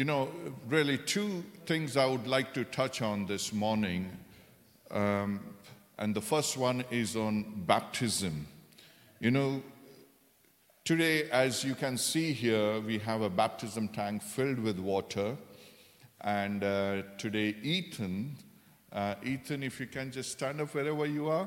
You 0.00 0.06
know, 0.06 0.30
really, 0.66 0.96
two 0.96 1.44
things 1.66 1.98
I 1.98 2.06
would 2.06 2.26
like 2.26 2.54
to 2.54 2.64
touch 2.64 3.02
on 3.02 3.26
this 3.26 3.52
morning. 3.52 4.10
Um, 4.90 5.40
and 5.98 6.14
the 6.14 6.22
first 6.22 6.56
one 6.56 6.84
is 6.90 7.16
on 7.16 7.64
baptism. 7.66 8.46
You 9.18 9.30
know, 9.30 9.62
today, 10.86 11.28
as 11.28 11.64
you 11.64 11.74
can 11.74 11.98
see 11.98 12.32
here, 12.32 12.80
we 12.80 12.96
have 13.00 13.20
a 13.20 13.28
baptism 13.28 13.88
tank 13.88 14.22
filled 14.22 14.60
with 14.60 14.78
water. 14.78 15.36
And 16.22 16.64
uh, 16.64 17.02
today, 17.18 17.54
Ethan, 17.62 18.38
uh, 18.90 19.16
Ethan, 19.22 19.62
if 19.62 19.80
you 19.80 19.86
can 19.86 20.10
just 20.10 20.32
stand 20.32 20.62
up 20.62 20.74
wherever 20.74 21.04
you 21.04 21.28
are. 21.28 21.46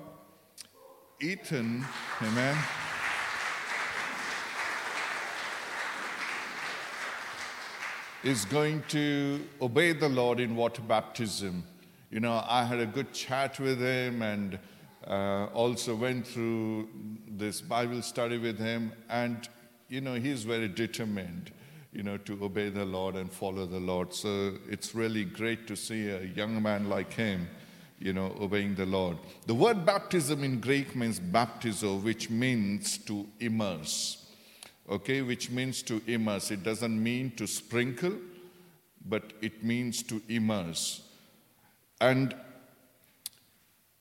Ethan, 1.20 1.84
amen. 2.22 2.58
Is 8.24 8.46
going 8.46 8.82
to 8.88 9.46
obey 9.62 9.92
the 9.92 10.08
Lord 10.08 10.40
in 10.40 10.56
water 10.56 10.82
baptism. 10.82 11.66
You 12.10 12.22
know, 12.22 12.42
I 12.48 12.64
had 12.64 12.80
a 12.80 12.86
good 12.86 13.12
chat 13.12 13.60
with 13.60 13.82
him 13.82 14.22
and 14.22 14.58
uh, 15.06 15.48
also 15.54 15.94
went 15.94 16.26
through 16.26 16.88
this 17.28 17.60
Bible 17.60 18.02
study 18.02 18.38
with 18.38 18.58
him. 18.58 18.94
And, 19.10 19.50
you 19.90 20.00
know, 20.00 20.14
he's 20.14 20.44
very 20.44 20.70
determined, 20.70 21.52
you 21.92 22.02
know, 22.02 22.16
to 22.16 22.46
obey 22.46 22.70
the 22.70 22.86
Lord 22.86 23.16
and 23.16 23.30
follow 23.30 23.66
the 23.66 23.80
Lord. 23.80 24.14
So 24.14 24.54
it's 24.70 24.96
really 24.96 25.26
great 25.26 25.68
to 25.68 25.76
see 25.76 26.08
a 26.10 26.24
young 26.24 26.62
man 26.62 26.88
like 26.88 27.12
him, 27.12 27.50
you 28.00 28.14
know, 28.14 28.34
obeying 28.40 28.76
the 28.76 28.86
Lord. 28.86 29.18
The 29.48 29.56
word 29.56 29.86
baptism 29.86 30.46
in 30.46 30.62
Greek 30.62 30.96
means 30.96 31.20
baptizo, 31.20 32.02
which 32.02 32.30
means 32.30 33.00
to 33.00 33.28
immerse 33.42 34.23
okay, 34.90 35.22
which 35.22 35.50
means 35.50 35.82
to 35.84 36.02
immerse. 36.08 36.52
It 36.52 36.64
doesn't 36.64 37.02
mean 37.02 37.32
to 37.38 37.48
sprinkle, 37.48 38.14
but 39.06 39.34
it 39.42 39.64
means 39.64 40.04
to 40.04 40.22
immerse. 40.30 41.02
And, 42.00 42.36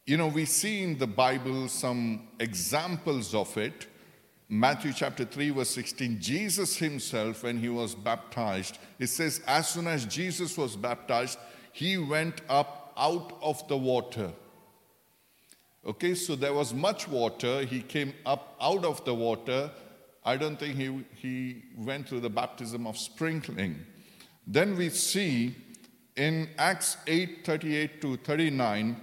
you 0.06 0.16
know, 0.16 0.28
we 0.28 0.44
see 0.44 0.82
in 0.82 0.98
the 0.98 1.06
Bible 1.06 1.68
some 1.68 2.28
examples 2.40 3.34
of 3.34 3.56
it. 3.56 3.86
Matthew 4.48 4.92
chapter 4.92 5.24
3, 5.24 5.50
verse 5.50 5.70
16, 5.70 6.20
Jesus 6.20 6.76
himself, 6.76 7.42
when 7.42 7.58
he 7.58 7.68
was 7.68 7.94
baptized, 7.94 8.78
it 8.98 9.06
says, 9.06 9.40
as 9.46 9.68
soon 9.68 9.86
as 9.86 10.04
Jesus 10.04 10.58
was 10.58 10.76
baptized, 10.76 11.38
he 11.72 11.96
went 11.96 12.42
up 12.48 12.92
out 12.96 13.38
of 13.40 13.66
the 13.68 13.76
water. 13.76 14.30
Okay, 15.86 16.14
so 16.14 16.36
there 16.36 16.52
was 16.52 16.74
much 16.74 17.08
water. 17.08 17.64
He 17.64 17.80
came 17.80 18.12
up 18.26 18.56
out 18.60 18.84
of 18.84 19.04
the 19.04 19.14
water 19.14 19.70
I 20.24 20.36
don't 20.36 20.58
think 20.58 20.76
he, 20.76 21.04
he 21.16 21.62
went 21.76 22.08
through 22.08 22.20
the 22.20 22.30
baptism 22.30 22.86
of 22.86 22.96
sprinkling. 22.96 23.84
Then 24.46 24.76
we 24.76 24.88
see 24.90 25.54
in 26.16 26.48
Acts 26.58 26.96
8 27.06 27.44
38 27.44 28.00
to 28.02 28.16
39, 28.18 28.96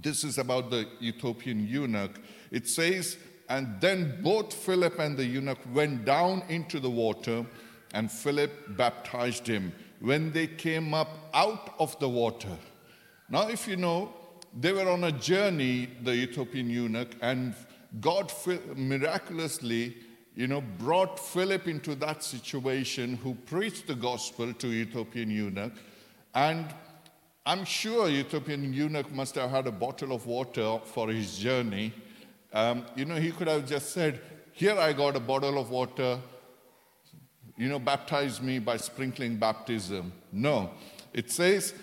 this 0.00 0.24
is 0.24 0.38
about 0.38 0.70
the 0.70 0.86
Ethiopian 1.02 1.66
eunuch. 1.66 2.20
It 2.50 2.68
says, 2.68 3.16
And 3.48 3.80
then 3.80 4.20
both 4.22 4.52
Philip 4.52 4.98
and 4.98 5.16
the 5.16 5.24
eunuch 5.24 5.58
went 5.72 6.04
down 6.04 6.42
into 6.48 6.78
the 6.78 6.90
water, 6.90 7.44
and 7.94 8.10
Philip 8.10 8.76
baptized 8.76 9.46
him 9.46 9.72
when 10.00 10.30
they 10.32 10.46
came 10.46 10.94
up 10.94 11.08
out 11.34 11.74
of 11.78 11.98
the 11.98 12.08
water. 12.08 12.56
Now, 13.28 13.48
if 13.48 13.66
you 13.66 13.76
know, 13.76 14.12
they 14.58 14.72
were 14.72 14.88
on 14.88 15.04
a 15.04 15.12
journey, 15.12 15.88
the 16.02 16.12
Ethiopian 16.12 16.70
eunuch, 16.70 17.16
and 17.20 17.54
God 18.00 18.32
miraculously 18.76 19.96
you 20.38 20.46
know, 20.46 20.60
brought 20.60 21.18
Philip 21.18 21.66
into 21.66 21.96
that 21.96 22.22
situation 22.22 23.16
who 23.16 23.34
preached 23.34 23.88
the 23.88 23.94
gospel 23.96 24.52
to 24.52 24.68
Ethiopian 24.68 25.32
eunuch. 25.32 25.72
And 26.32 26.64
I'm 27.44 27.64
sure 27.64 28.08
Ethiopian 28.08 28.72
eunuch 28.72 29.12
must 29.12 29.34
have 29.34 29.50
had 29.50 29.66
a 29.66 29.72
bottle 29.72 30.12
of 30.12 30.26
water 30.26 30.78
for 30.84 31.10
his 31.10 31.38
journey. 31.38 31.92
Um, 32.52 32.86
you 32.94 33.04
know, 33.04 33.16
he 33.16 33.32
could 33.32 33.48
have 33.48 33.66
just 33.66 33.90
said, 33.90 34.20
Here 34.52 34.78
I 34.78 34.92
got 34.92 35.16
a 35.16 35.20
bottle 35.20 35.58
of 35.58 35.70
water, 35.70 36.20
you 37.56 37.68
know, 37.68 37.80
baptize 37.80 38.40
me 38.40 38.60
by 38.60 38.76
sprinkling 38.76 39.38
baptism. 39.38 40.12
No. 40.30 40.70
It 41.12 41.32
says, 41.32 41.74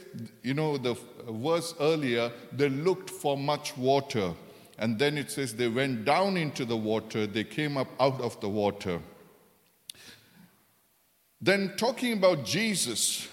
you 0.44 0.54
know, 0.54 0.78
the 0.78 0.96
verse 1.28 1.76
earlier, 1.82 2.32
they 2.54 2.70
looked 2.70 3.10
for 3.10 3.38
much 3.38 3.76
water. 3.76 4.34
And 4.78 5.00
then 5.00 5.18
it 5.18 5.32
says 5.32 5.56
they 5.56 5.68
went 5.68 6.06
down 6.06 6.38
into 6.38 6.66
the 6.66 6.76
water, 6.76 7.26
they 7.26 7.44
came 7.44 7.78
up 7.78 7.88
out 8.00 8.20
of 8.20 8.40
the 8.42 8.50
water. 8.50 9.02
Then, 11.42 11.74
talking 11.78 12.14
about 12.14 12.46
Jesus, 12.46 13.28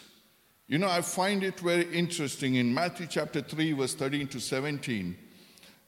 you 0.68 0.78
know, 0.78 0.88
I 0.88 1.00
find 1.00 1.42
it 1.42 1.60
very 1.60 1.92
interesting 1.92 2.56
in 2.56 2.72
Matthew 2.72 3.06
chapter 3.06 3.40
3, 3.40 3.72
verse 3.72 3.94
13 3.94 4.28
to 4.28 4.40
17. 4.40 5.16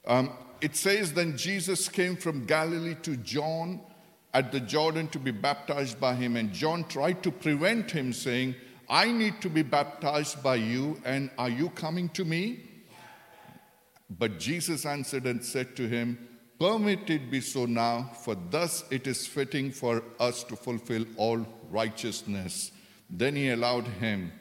Um, 0.06 0.32
it 0.60 0.76
says, 0.76 1.12
Then 1.12 1.36
Jesus 1.36 1.88
came 1.88 2.16
from 2.16 2.46
Galilee 2.46 2.96
to 3.02 3.16
John 3.18 3.80
at 4.32 4.50
the 4.50 4.60
Jordan 4.60 5.08
to 5.08 5.18
be 5.18 5.30
baptized 5.30 6.00
by 6.00 6.14
him. 6.14 6.36
And 6.36 6.52
John 6.52 6.84
tried 6.88 7.22
to 7.22 7.30
prevent 7.30 7.90
him, 7.90 8.12
saying, 8.12 8.54
I 8.88 9.10
need 9.10 9.40
to 9.40 9.48
be 9.48 9.62
baptized 9.62 10.42
by 10.42 10.56
you, 10.56 11.00
and 11.04 11.30
are 11.38 11.48
you 11.48 11.70
coming 11.70 12.08
to 12.10 12.24
me? 12.24 12.60
But 14.10 14.38
Jesus 14.38 14.84
answered 14.86 15.26
and 15.26 15.44
said 15.44 15.76
to 15.76 15.88
him, 15.88 16.28
Permit 16.58 17.10
it 17.10 17.30
be 17.30 17.40
so 17.40 17.66
now, 17.66 18.10
for 18.22 18.36
thus 18.50 18.84
it 18.90 19.06
is 19.06 19.26
fitting 19.26 19.72
for 19.72 20.02
us 20.20 20.44
to 20.44 20.56
fulfill 20.56 21.04
all 21.16 21.46
righteousness. 21.70 22.70
Then 23.10 23.34
he 23.34 23.50
allowed 23.50 23.86
him. 23.86 24.32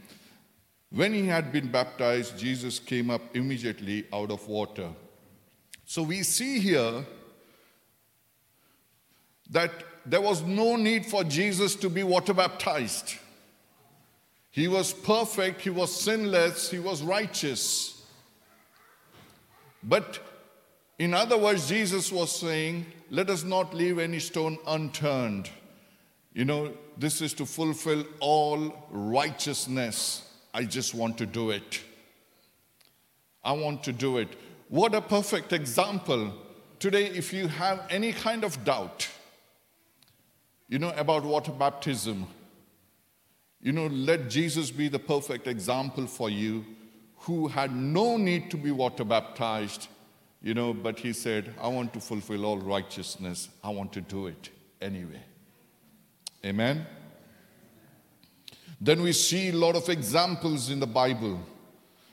When 0.91 1.13
he 1.13 1.25
had 1.25 1.51
been 1.51 1.71
baptized, 1.71 2.37
Jesus 2.37 2.77
came 2.77 3.09
up 3.09 3.35
immediately 3.35 4.05
out 4.13 4.29
of 4.29 4.47
water. 4.47 4.89
So 5.85 6.03
we 6.03 6.21
see 6.21 6.59
here 6.59 7.03
that 9.49 9.71
there 10.05 10.21
was 10.21 10.43
no 10.43 10.75
need 10.75 11.05
for 11.05 11.23
Jesus 11.23 11.75
to 11.77 11.89
be 11.89 12.03
water 12.03 12.33
baptized. 12.33 13.15
He 14.51 14.67
was 14.67 14.93
perfect, 14.93 15.61
he 15.61 15.71
was 15.71 15.99
sinless, 15.99 16.69
he 16.69 16.77
was 16.77 17.01
righteous. 17.01 18.02
But 19.83 20.19
in 20.97 21.13
other 21.13 21.37
words, 21.37 21.67
Jesus 21.67 22.11
was 22.11 22.33
saying, 22.33 22.85
let 23.09 23.29
us 23.29 23.43
not 23.43 23.73
leave 23.73 23.99
any 23.99 24.19
stone 24.19 24.57
unturned. 24.65 25.49
You 26.33 26.45
know, 26.45 26.73
this 26.97 27.21
is 27.21 27.33
to 27.35 27.45
fulfill 27.45 28.05
all 28.19 28.73
righteousness. 28.89 30.29
I 30.53 30.63
just 30.63 30.93
want 30.93 31.17
to 31.17 31.25
do 31.25 31.51
it. 31.51 31.81
I 33.43 33.51
want 33.51 33.83
to 33.83 33.91
do 33.91 34.17
it. 34.17 34.29
What 34.69 34.95
a 34.95 35.01
perfect 35.01 35.51
example. 35.51 36.33
Today, 36.79 37.05
if 37.07 37.33
you 37.33 37.47
have 37.47 37.85
any 37.89 38.13
kind 38.13 38.43
of 38.43 38.63
doubt, 38.63 39.07
you 40.69 40.79
know, 40.79 40.93
about 40.95 41.23
water 41.23 41.51
baptism, 41.51 42.25
you 43.61 43.71
know, 43.71 43.87
let 43.87 44.29
Jesus 44.29 44.71
be 44.71 44.87
the 44.87 44.99
perfect 44.99 45.47
example 45.47 46.07
for 46.07 46.29
you 46.29 46.65
who 47.23 47.47
had 47.47 47.73
no 47.73 48.17
need 48.17 48.51
to 48.51 48.57
be 48.57 48.69
water 48.69 49.05
baptized, 49.05 49.87
you 50.41 50.53
know, 50.53 50.73
but 50.73 50.99
he 50.99 51.13
said, 51.13 51.53
I 51.61 51.69
want 51.69 51.93
to 51.93 52.01
fulfill 52.01 52.45
all 52.45 52.57
righteousness. 52.57 53.47
I 53.63 53.69
want 53.69 53.93
to 53.93 54.01
do 54.01 54.27
it 54.27 54.49
anyway. 54.81 55.21
Amen. 56.45 56.85
Then 58.81 59.01
we 59.01 59.13
see 59.13 59.49
a 59.49 59.53
lot 59.53 59.77
of 59.77 59.87
examples 59.87 60.69
in 60.69 60.81
the 60.81 60.87
Bible. 60.87 61.39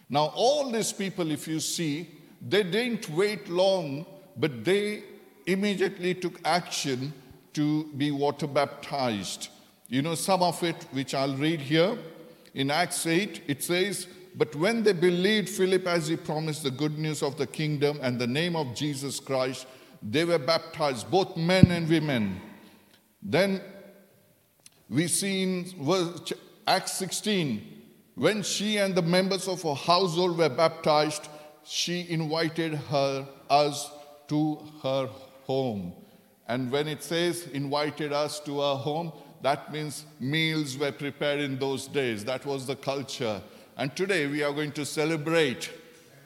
Now, 0.09 0.26
all 0.37 0.71
these 0.71 0.93
people, 0.93 1.32
if 1.32 1.48
you 1.48 1.59
see, 1.59 2.09
they 2.41 2.62
didn't 2.62 3.10
wait 3.10 3.48
long, 3.48 4.06
but 4.37 4.65
they 4.65 5.03
immediately 5.47 6.15
took 6.15 6.41
action 6.44 7.12
to 7.54 7.84
be 7.97 8.12
water 8.12 8.47
baptized. 8.47 9.48
You 9.88 10.03
know, 10.03 10.15
some 10.15 10.42
of 10.42 10.62
it, 10.62 10.87
which 10.92 11.15
I'll 11.15 11.34
read 11.34 11.60
here. 11.60 11.98
In 12.54 12.71
Acts 12.71 13.04
8, 13.07 13.42
it 13.48 13.65
says, 13.65 14.07
but 14.36 14.54
when 14.54 14.82
they 14.82 14.92
believed 14.92 15.48
Philip 15.48 15.86
as 15.86 16.09
he 16.09 16.16
promised 16.16 16.62
the 16.62 16.71
good 16.71 16.98
news 16.98 17.22
of 17.22 17.36
the 17.36 17.47
kingdom 17.47 17.98
and 18.03 18.18
the 18.18 18.27
name 18.27 18.56
of 18.56 18.74
Jesus 18.74 19.21
Christ, 19.21 19.66
they 20.03 20.24
were 20.24 20.38
baptized, 20.38 21.10
both 21.10 21.36
men 21.36 21.71
and 21.71 21.88
women. 21.88 22.41
Then 23.22 23.60
we 24.88 25.09
see 25.09 25.42
in 25.42 25.66
Acts 26.66 26.92
16, 26.92 27.62
when 28.15 28.42
she 28.42 28.78
and 28.78 28.94
the 28.94 29.03
members 29.03 29.48
of 29.48 29.62
her 29.62 29.74
household 29.74 30.38
were 30.38 30.48
baptized, 30.48 31.28
she 31.65 32.06
invited 32.09 32.74
her 32.74 33.26
us 33.48 33.91
to 34.28 34.59
her 34.83 35.09
home. 35.44 35.92
And 36.48 36.71
when 36.71 36.88
it 36.88 37.03
says 37.03 37.47
invited 37.48 38.12
us 38.12 38.41
to 38.41 38.60
her 38.60 38.74
home, 38.74 39.12
that 39.42 39.72
means 39.72 40.04
meals 40.18 40.76
were 40.76 40.92
prepared 40.92 41.41
in 41.41 41.59
those 41.59 41.86
days. 41.86 42.24
That 42.24 42.44
was 42.44 42.66
the 42.66 42.76
culture. 42.76 43.41
And 43.80 43.97
today 43.97 44.27
we 44.27 44.42
are 44.42 44.53
going 44.53 44.72
to 44.72 44.84
celebrate 44.84 45.71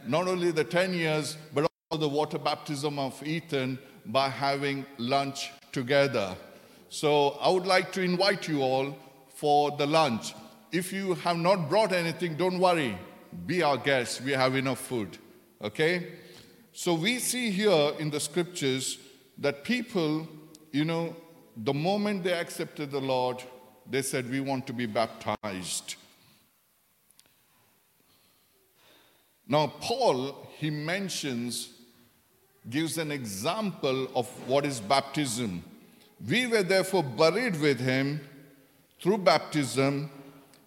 not 0.08 0.26
only 0.26 0.50
the 0.50 0.64
10 0.64 0.92
years, 0.92 1.36
but 1.54 1.68
also 1.88 2.00
the 2.00 2.08
water 2.08 2.36
baptism 2.36 2.98
of 2.98 3.24
Ethan 3.24 3.78
by 4.06 4.28
having 4.28 4.84
lunch 4.98 5.52
together. 5.70 6.34
So 6.88 7.38
I 7.40 7.50
would 7.50 7.64
like 7.64 7.92
to 7.92 8.02
invite 8.02 8.48
you 8.48 8.62
all 8.62 8.98
for 9.36 9.70
the 9.70 9.86
lunch. 9.86 10.34
if 10.72 10.92
you 10.92 11.14
have 11.14 11.36
not 11.36 11.68
brought 11.68 11.92
anything, 11.92 12.34
don't 12.34 12.58
worry. 12.58 12.98
Be 13.46 13.62
our 13.62 13.76
guests. 13.76 14.20
We 14.20 14.32
have 14.32 14.56
enough 14.56 14.80
food. 14.80 15.16
Okay? 15.62 16.08
So 16.72 16.94
we 16.94 17.20
see 17.20 17.52
here 17.52 17.92
in 18.00 18.10
the 18.10 18.18
scriptures 18.18 18.98
that 19.38 19.62
people, 19.62 20.26
you 20.72 20.84
know, 20.84 21.14
the 21.56 21.72
moment 21.72 22.24
they 22.24 22.32
accepted 22.32 22.90
the 22.90 23.00
Lord, 23.00 23.44
they 23.88 24.02
said, 24.02 24.28
We 24.28 24.40
want 24.40 24.66
to 24.66 24.72
be 24.72 24.86
baptized. 24.86 25.94
Now, 29.46 29.66
Paul, 29.80 30.48
he 30.58 30.70
mentions, 30.70 31.68
gives 32.68 32.96
an 32.98 33.12
example 33.12 34.08
of 34.16 34.26
what 34.48 34.64
is 34.64 34.80
baptism. 34.80 35.62
We 36.26 36.46
were 36.46 36.62
therefore 36.62 37.02
buried 37.02 37.60
with 37.60 37.78
him 37.78 38.20
through 39.00 39.18
baptism 39.18 40.10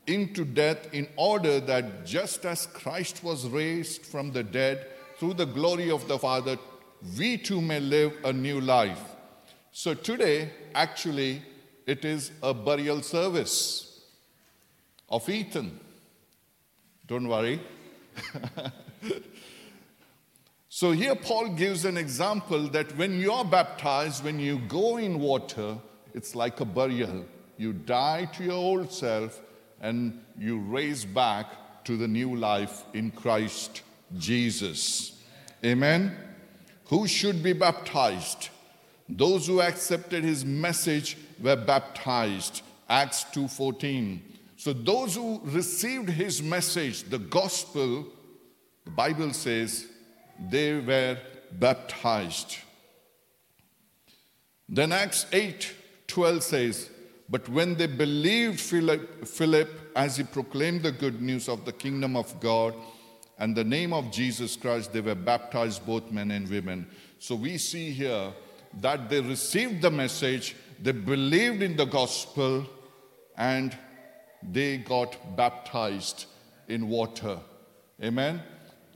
into 0.05 0.45
death, 0.45 0.93
in 0.93 1.07
order 1.17 1.59
that 1.59 2.05
just 2.05 2.45
as 2.45 2.65
Christ 2.67 3.23
was 3.23 3.45
raised 3.47 4.05
from 4.05 4.31
the 4.31 4.43
dead 4.43 4.87
through 5.17 5.33
the 5.33 5.45
glory 5.45 5.91
of 5.91 6.07
the 6.07 6.17
Father, 6.17 6.57
we 7.17 7.37
too 7.37 7.59
may 7.59 7.79
live 7.79 8.13
a 8.23 8.31
new 8.31 8.61
life. 8.61 9.01
So 9.71 9.93
today, 9.93 10.51
actually, 10.73 11.41
it 11.85 12.05
is 12.05 12.31
a 12.41 12.53
burial 12.53 13.01
service 13.01 14.01
of 15.09 15.27
Ethan. 15.27 15.79
Don't 17.05 17.27
worry. 17.27 17.59
so 20.69 20.91
here 20.91 21.15
Paul 21.15 21.49
gives 21.49 21.85
an 21.85 21.97
example 21.97 22.67
that 22.69 22.95
when 22.97 23.19
you're 23.19 23.45
baptized, 23.45 24.23
when 24.23 24.39
you 24.39 24.59
go 24.67 24.97
in 24.97 25.19
water, 25.19 25.77
it's 26.13 26.35
like 26.35 26.59
a 26.59 26.65
burial. 26.65 27.25
You 27.57 27.73
die 27.73 28.25
to 28.33 28.43
your 28.43 28.53
old 28.53 28.91
self 28.91 29.41
and 29.81 30.19
you 30.37 30.59
raise 30.59 31.05
back 31.05 31.83
to 31.85 31.97
the 31.97 32.07
new 32.07 32.35
life 32.35 32.83
in 32.93 33.11
Christ 33.11 33.81
Jesus. 34.17 35.23
Amen. 35.63 36.15
Who 36.85 37.07
should 37.07 37.43
be 37.43 37.53
baptized? 37.53 38.49
Those 39.09 39.47
who 39.47 39.61
accepted 39.61 40.23
his 40.23 40.45
message 40.45 41.17
were 41.41 41.55
baptized. 41.55 42.61
Acts 42.89 43.25
2:14. 43.33 44.21
So 44.57 44.73
those 44.73 45.15
who 45.15 45.39
received 45.43 46.09
his 46.09 46.41
message, 46.41 47.03
the 47.03 47.19
gospel, 47.19 48.07
the 48.85 48.91
Bible 48.91 49.31
says 49.31 49.85
they 50.49 50.79
were 50.79 51.17
baptized. 51.51 52.57
Then 54.67 54.91
Acts 54.91 55.25
8:12 55.31 56.41
says, 56.41 56.89
but 57.29 57.47
when 57.49 57.75
they 57.75 57.87
believed 57.87 58.59
Philip, 58.59 59.27
Philip 59.27 59.91
as 59.95 60.17
he 60.17 60.23
proclaimed 60.23 60.81
the 60.81 60.91
good 60.91 61.21
news 61.21 61.47
of 61.47 61.63
the 61.65 61.73
kingdom 61.73 62.15
of 62.15 62.39
God 62.39 62.73
and 63.37 63.55
the 63.55 63.63
name 63.63 63.93
of 63.93 64.11
Jesus 64.11 64.55
Christ, 64.55 64.91
they 64.91 65.01
were 65.01 65.15
baptized, 65.15 65.85
both 65.85 66.09
men 66.11 66.31
and 66.31 66.49
women. 66.49 66.87
So 67.19 67.35
we 67.35 67.57
see 67.57 67.91
here 67.91 68.33
that 68.81 69.09
they 69.09 69.21
received 69.21 69.81
the 69.81 69.91
message, 69.91 70.55
they 70.81 70.93
believed 70.93 71.61
in 71.61 71.75
the 71.75 71.85
gospel, 71.85 72.65
and 73.37 73.77
they 74.43 74.77
got 74.77 75.35
baptized 75.35 76.25
in 76.67 76.89
water. 76.89 77.39
Amen? 78.03 78.41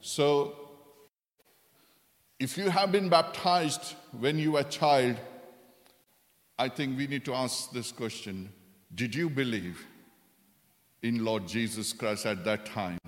So, 0.02 0.56
if 2.40 2.58
you 2.58 2.70
have 2.70 2.92
been 2.92 3.10
baptized 3.10 3.96
when 4.20 4.38
you 4.38 4.54
were 4.54 4.62
a 4.62 4.64
child, 4.64 5.18
I 6.58 6.70
think 6.70 6.98
we 6.98 7.08
need 7.08 7.26
to 7.26 7.34
ask 7.34 7.72
this 7.72 7.92
question 7.92 8.52
Did 8.94 9.16
you 9.16 9.30
believe 9.30 9.86
in 11.02 11.24
Lord 11.24 11.48
Jesus 11.48 11.94
Christ 11.94 12.26
at 12.26 12.44
that 12.46 12.66
time? 12.66 13.00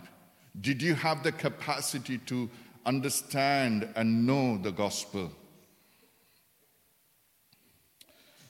Did 0.59 0.81
you 0.81 0.93
have 0.95 1.23
the 1.23 1.31
capacity 1.31 2.19
to 2.19 2.49
understand 2.85 3.89
and 3.95 4.27
know 4.27 4.57
the 4.57 4.71
gospel? 4.71 5.31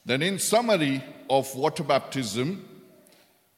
Then, 0.05 0.21
in 0.21 0.37
summary 0.37 1.01
of 1.29 1.55
water 1.55 1.83
baptism, 1.83 2.67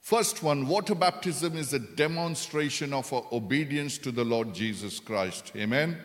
first 0.06 0.44
one, 0.44 0.68
water 0.68 0.94
baptism 0.94 1.58
is 1.58 1.74
a 1.74 1.80
demonstration 1.80 2.94
of 2.94 3.12
our 3.12 3.26
obedience 3.32 3.98
to 3.98 4.12
the 4.12 4.24
Lord 4.24 4.54
Jesus 4.54 5.00
Christ. 5.00 5.52
Amen. 5.56 5.98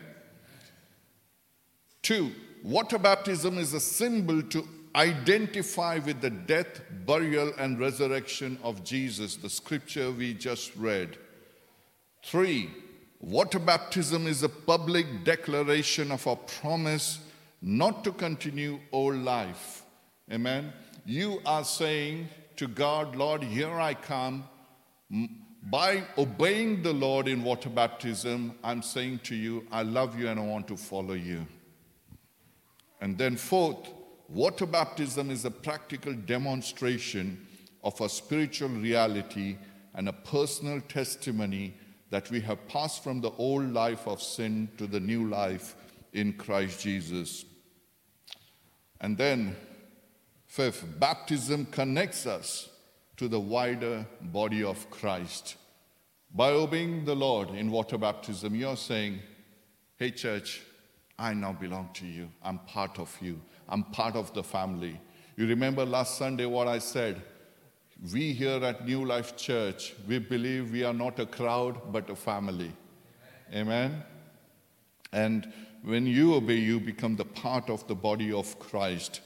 Two, 2.01 2.31
water 2.63 2.97
baptism 2.97 3.59
is 3.59 3.75
a 3.75 3.79
symbol 3.79 4.41
to 4.41 4.67
identify 4.95 5.99
with 5.99 6.19
the 6.19 6.31
death, 6.31 6.81
burial, 7.05 7.53
and 7.59 7.79
resurrection 7.79 8.57
of 8.63 8.83
Jesus, 8.83 9.35
the 9.35 9.51
scripture 9.51 10.09
we 10.11 10.33
just 10.33 10.75
read. 10.75 11.19
Three, 12.25 12.71
water 13.19 13.59
baptism 13.59 14.25
is 14.25 14.41
a 14.41 14.49
public 14.49 15.23
declaration 15.23 16.11
of 16.11 16.25
our 16.25 16.37
promise 16.37 17.19
not 17.61 18.03
to 18.05 18.11
continue 18.11 18.79
old 18.91 19.17
life 19.17 19.81
Amen. 20.31 20.71
You 21.05 21.41
are 21.45 21.65
saying 21.65 22.29
to 22.61 22.67
God, 22.67 23.15
Lord, 23.15 23.41
here 23.41 23.79
I 23.79 23.95
come. 23.95 24.43
By 25.63 26.03
obeying 26.15 26.83
the 26.83 26.93
Lord 26.93 27.27
in 27.27 27.43
water 27.43 27.71
baptism, 27.71 28.53
I'm 28.63 28.83
saying 28.83 29.21
to 29.23 29.35
you, 29.35 29.65
I 29.71 29.81
love 29.81 30.19
you 30.19 30.27
and 30.27 30.39
I 30.39 30.43
want 30.43 30.67
to 30.67 30.77
follow 30.77 31.15
you. 31.15 31.47
And 33.01 33.17
then, 33.17 33.35
fourth, 33.35 33.89
water 34.29 34.67
baptism 34.67 35.31
is 35.31 35.43
a 35.43 35.49
practical 35.49 36.13
demonstration 36.13 37.47
of 37.83 37.99
a 37.99 38.07
spiritual 38.07 38.69
reality 38.69 39.57
and 39.95 40.07
a 40.07 40.13
personal 40.13 40.81
testimony 40.81 41.73
that 42.11 42.29
we 42.29 42.41
have 42.41 42.67
passed 42.67 43.03
from 43.03 43.21
the 43.21 43.31
old 43.39 43.73
life 43.73 44.07
of 44.07 44.21
sin 44.21 44.69
to 44.77 44.85
the 44.85 44.99
new 44.99 45.27
life 45.27 45.75
in 46.13 46.33
Christ 46.33 46.81
Jesus. 46.81 47.43
And 48.99 49.17
then, 49.17 49.55
Fifth, 50.51 50.83
baptism 50.99 51.65
connects 51.67 52.25
us 52.25 52.67
to 53.15 53.29
the 53.29 53.39
wider 53.39 54.05
body 54.19 54.65
of 54.65 54.89
Christ. 54.89 55.55
By 56.35 56.49
obeying 56.49 57.05
the 57.05 57.15
Lord 57.15 57.51
in 57.51 57.71
water 57.71 57.97
baptism, 57.97 58.53
you're 58.55 58.75
saying, 58.75 59.19
Hey, 59.95 60.11
church, 60.11 60.61
I 61.17 61.33
now 61.33 61.53
belong 61.53 61.91
to 61.93 62.05
you. 62.05 62.27
I'm 62.43 62.59
part 62.59 62.99
of 62.99 63.17
you. 63.21 63.39
I'm 63.69 63.85
part 63.85 64.17
of 64.17 64.33
the 64.33 64.43
family. 64.43 64.99
You 65.37 65.47
remember 65.47 65.85
last 65.85 66.17
Sunday 66.17 66.47
what 66.47 66.67
I 66.67 66.79
said? 66.79 67.21
We 68.11 68.33
here 68.33 68.61
at 68.61 68.85
New 68.85 69.05
Life 69.05 69.37
Church, 69.37 69.93
we 70.05 70.19
believe 70.19 70.71
we 70.71 70.83
are 70.83 70.93
not 70.93 71.17
a 71.17 71.25
crowd, 71.25 71.93
but 71.93 72.09
a 72.09 72.15
family. 72.17 72.73
Amen? 73.53 74.03
And 75.13 75.53
when 75.81 76.05
you 76.05 76.33
obey, 76.33 76.57
you 76.57 76.81
become 76.81 77.15
the 77.15 77.23
part 77.23 77.69
of 77.69 77.87
the 77.87 77.95
body 77.95 78.33
of 78.33 78.59
Christ. 78.59 79.21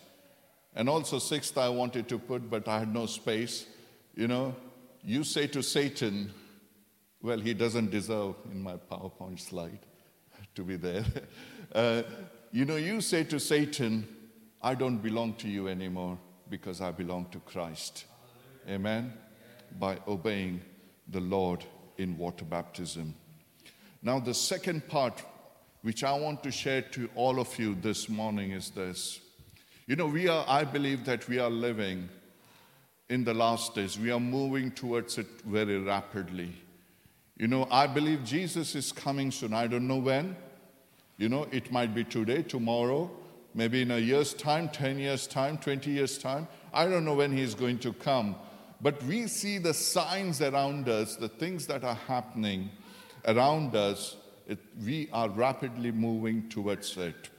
And 0.76 0.90
also, 0.90 1.20
sixth, 1.20 1.58
I 1.58 1.70
wanted 1.70 2.10
to 2.10 2.20
put, 2.20 2.50
but 2.50 2.68
I 2.68 2.80
had 2.80 2.94
no 2.94 3.06
space. 3.06 3.66
You 4.14 4.28
know, 4.28 4.56
you 5.04 5.24
say 5.24 5.48
to 5.48 5.64
Satan, 5.64 6.34
well, 7.22 7.40
he 7.40 7.54
doesn't 7.54 7.92
deserve 7.92 8.36
in 8.52 8.62
my 8.62 8.76
PowerPoint 8.76 9.40
slide 9.40 9.80
to 10.56 10.64
be 10.64 10.76
there. 10.76 11.06
Uh, 11.74 12.04
you 12.54 12.64
know, 12.64 12.78
you 12.78 13.02
say 13.02 13.22
to 13.26 13.38
Satan, 13.38 14.08
I 14.62 14.76
don't 14.76 15.00
belong 15.00 15.34
to 15.34 15.50
you 15.50 15.68
anymore 15.68 16.18
because 16.50 16.80
I 16.80 16.92
belong 16.92 17.26
to 17.32 17.40
Christ. 17.40 18.06
Amen? 18.70 19.12
By 19.78 19.98
obeying 20.08 20.62
the 21.10 21.20
Lord 21.20 21.66
in 21.98 22.18
water 22.18 22.46
baptism. 22.46 23.14
Now, 24.02 24.20
the 24.20 24.34
second 24.34 24.88
part, 24.88 25.22
which 25.82 26.06
I 26.06 26.14
want 26.14 26.44
to 26.44 26.52
share 26.52 26.82
to 26.82 27.10
all 27.16 27.42
of 27.42 27.60
you 27.60 27.76
this 27.76 28.08
morning, 28.08 28.52
is 28.52 28.70
this 28.70 29.20
you 29.88 29.96
know, 29.96 30.08
we 30.08 30.28
are, 30.28 30.44
I 30.48 30.64
believe 30.64 31.06
that 31.06 31.28
we 31.28 31.40
are 31.40 31.50
living 31.50 32.10
in 33.10 33.24
the 33.24 33.34
last 33.34 33.76
days. 33.76 34.00
We 34.00 34.12
are 34.12 34.20
moving 34.20 34.72
towards 34.72 35.18
it 35.18 35.28
very 35.46 35.78
rapidly. 35.78 36.54
You 37.38 37.48
know, 37.48 37.68
I 37.70 37.86
believe 37.86 38.24
Jesus 38.24 38.76
is 38.76 38.92
coming 38.92 39.30
soon. 39.30 39.54
I 39.54 39.68
don't 39.68 39.88
know 39.88 39.98
when. 39.98 40.36
You 41.18 41.30
know, 41.30 41.48
it 41.52 41.72
might 41.72 41.94
be 41.94 42.04
today, 42.04 42.42
tomorrow, 42.42 43.12
maybe 43.54 43.82
in 43.82 43.92
a 43.92 43.98
year's 44.00 44.34
time, 44.34 44.70
10 44.70 45.00
years' 45.00 45.28
time, 45.28 45.58
20 45.58 45.92
years' 45.92 46.18
time. 46.18 46.48
I 46.74 46.88
don't 46.88 47.06
know 47.06 47.14
when 47.14 47.36
he's 47.36 47.54
going 47.54 47.80
to 47.80 47.94
come. 47.94 48.36
But 48.82 49.02
we 49.04 49.28
see 49.28 49.60
the 49.60 49.74
signs 49.74 50.42
around 50.42 50.90
us, 50.90 51.16
the 51.16 51.30
things 51.30 51.68
that 51.68 51.84
are 51.84 51.96
happening 51.96 52.70
around 53.26 53.76
us. 53.76 54.18
It, 54.48 54.60
we 54.84 55.10
are 55.14 55.30
rapidly 55.30 55.92
moving 55.92 56.50
towards 56.50 56.98
it. 56.98 57.30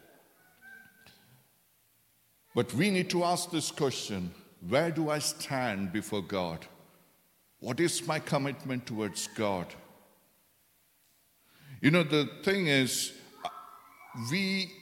But 2.56 2.72
we 2.72 2.90
need 2.90 3.10
to 3.10 3.22
ask 3.22 3.50
this 3.50 3.70
question 3.70 4.32
where 4.66 4.90
do 4.90 5.10
I 5.10 5.18
stand 5.18 5.92
before 5.92 6.22
God? 6.22 6.64
What 7.60 7.80
is 7.80 8.06
my 8.06 8.18
commitment 8.18 8.86
towards 8.86 9.26
God? 9.26 9.66
You 11.82 11.90
know, 11.90 12.02
the 12.02 12.30
thing 12.42 12.68
is, 12.68 13.12
we 14.30 14.72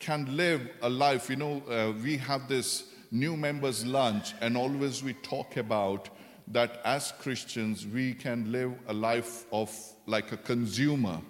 can 0.00 0.36
live 0.36 0.68
a 0.82 0.90
life, 0.90 1.30
you 1.30 1.36
know, 1.36 1.62
uh, 1.70 1.92
we 2.02 2.16
have 2.16 2.48
this 2.48 2.92
new 3.12 3.36
members' 3.36 3.86
lunch, 3.86 4.34
and 4.40 4.56
always 4.56 5.04
we 5.04 5.12
talk 5.12 5.56
about 5.56 6.08
that 6.48 6.80
as 6.84 7.12
Christians 7.20 7.86
we 7.86 8.12
can 8.12 8.50
live 8.50 8.72
a 8.88 8.92
life 8.92 9.44
of 9.52 9.72
like 10.06 10.32
a 10.32 10.36
consumer, 10.36 11.20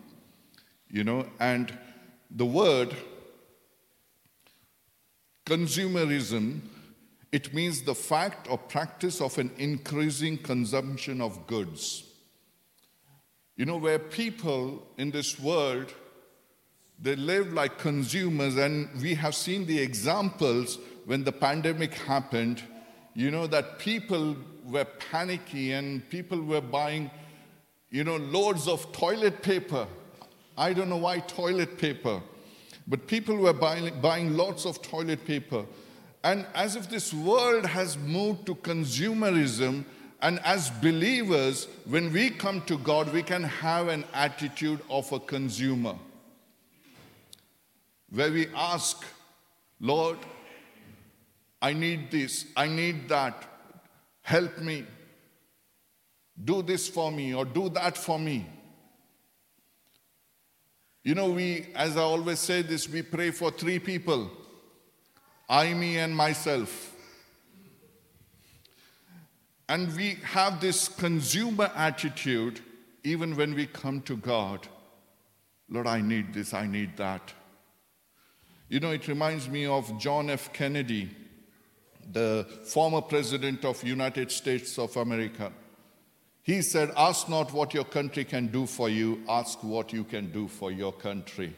you 0.90 1.04
know, 1.04 1.26
and 1.40 1.78
the 2.30 2.46
word 2.46 2.96
consumerism 5.50 6.60
it 7.32 7.54
means 7.54 7.82
the 7.82 7.94
fact 7.94 8.48
or 8.50 8.58
practice 8.58 9.20
of 9.20 9.38
an 9.38 9.50
increasing 9.56 10.36
consumption 10.36 11.20
of 11.20 11.46
goods. 11.46 12.04
You 13.56 13.66
know, 13.66 13.76
where 13.76 14.00
people 14.00 14.82
in 14.98 15.10
this 15.12 15.38
world 15.38 15.94
they 17.02 17.16
live 17.16 17.52
like 17.54 17.78
consumers, 17.78 18.56
and 18.56 18.88
we 19.00 19.14
have 19.14 19.34
seen 19.34 19.64
the 19.64 19.78
examples 19.78 20.78
when 21.06 21.24
the 21.24 21.32
pandemic 21.32 21.94
happened. 21.94 22.62
You 23.14 23.30
know, 23.30 23.46
that 23.46 23.78
people 23.78 24.36
were 24.66 24.84
panicky 24.84 25.72
and 25.72 26.06
people 26.10 26.40
were 26.42 26.60
buying, 26.60 27.10
you 27.90 28.04
know, 28.04 28.16
loads 28.16 28.68
of 28.68 28.92
toilet 28.92 29.42
paper. 29.42 29.86
I 30.58 30.74
don't 30.74 30.90
know 30.90 30.98
why 30.98 31.20
toilet 31.20 31.78
paper, 31.78 32.20
but 32.86 33.06
people 33.06 33.36
were 33.36 33.52
buying, 33.52 34.00
buying 34.00 34.36
lots 34.36 34.66
of 34.66 34.82
toilet 34.82 35.24
paper. 35.24 35.64
And 36.22 36.46
as 36.54 36.76
if 36.76 36.88
this 36.88 37.14
world 37.14 37.64
has 37.64 37.96
moved 37.96 38.46
to 38.46 38.54
consumerism, 38.54 39.84
and 40.22 40.38
as 40.40 40.70
believers, 40.70 41.66
when 41.86 42.12
we 42.12 42.30
come 42.30 42.60
to 42.62 42.76
God, 42.78 43.12
we 43.12 43.22
can 43.22 43.42
have 43.42 43.88
an 43.88 44.04
attitude 44.12 44.80
of 44.90 45.10
a 45.12 45.20
consumer 45.20 45.94
where 48.10 48.30
we 48.30 48.48
ask, 48.54 49.04
Lord, 49.80 50.18
I 51.62 51.72
need 51.72 52.10
this, 52.10 52.46
I 52.56 52.66
need 52.66 53.08
that, 53.08 53.46
help 54.22 54.58
me, 54.58 54.84
do 56.44 56.62
this 56.62 56.88
for 56.88 57.10
me, 57.10 57.34
or 57.34 57.44
do 57.44 57.68
that 57.70 57.96
for 57.96 58.18
me. 58.18 58.46
You 61.02 61.14
know, 61.14 61.30
we, 61.30 61.66
as 61.74 61.96
I 61.96 62.02
always 62.02 62.38
say 62.38 62.62
this, 62.62 62.88
we 62.88 63.02
pray 63.02 63.30
for 63.30 63.50
three 63.50 63.78
people 63.78 64.30
I, 65.48 65.74
me, 65.74 65.98
and 65.98 66.16
myself. 66.16 66.94
And 69.68 69.94
we 69.96 70.18
have 70.22 70.60
this 70.60 70.86
consumer 70.86 71.72
attitude 71.74 72.60
even 73.02 73.34
when 73.34 73.54
we 73.54 73.66
come 73.66 74.00
to 74.02 74.16
God. 74.16 74.68
Lord, 75.68 75.88
I 75.88 76.02
need 76.02 76.32
this, 76.34 76.54
I 76.54 76.66
need 76.66 76.96
that. 76.98 77.32
You 78.68 78.78
know, 78.78 78.92
it 78.92 79.08
reminds 79.08 79.48
me 79.48 79.66
of 79.66 79.98
John 79.98 80.30
F. 80.30 80.52
Kennedy, 80.52 81.10
the 82.12 82.46
former 82.64 83.00
president 83.00 83.64
of 83.64 83.82
United 83.82 84.30
States 84.30 84.78
of 84.78 84.96
America. 84.96 85.52
He 86.42 86.62
said, 86.62 86.90
Ask 86.96 87.28
not 87.28 87.52
what 87.52 87.74
your 87.74 87.84
country 87.84 88.24
can 88.24 88.48
do 88.48 88.66
for 88.66 88.88
you, 88.88 89.22
ask 89.28 89.62
what 89.62 89.92
you 89.92 90.04
can 90.04 90.32
do 90.32 90.48
for 90.48 90.72
your 90.72 90.92
country. 90.92 91.54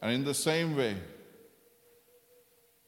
And 0.00 0.12
in 0.12 0.24
the 0.24 0.34
same 0.34 0.76
way, 0.76 0.96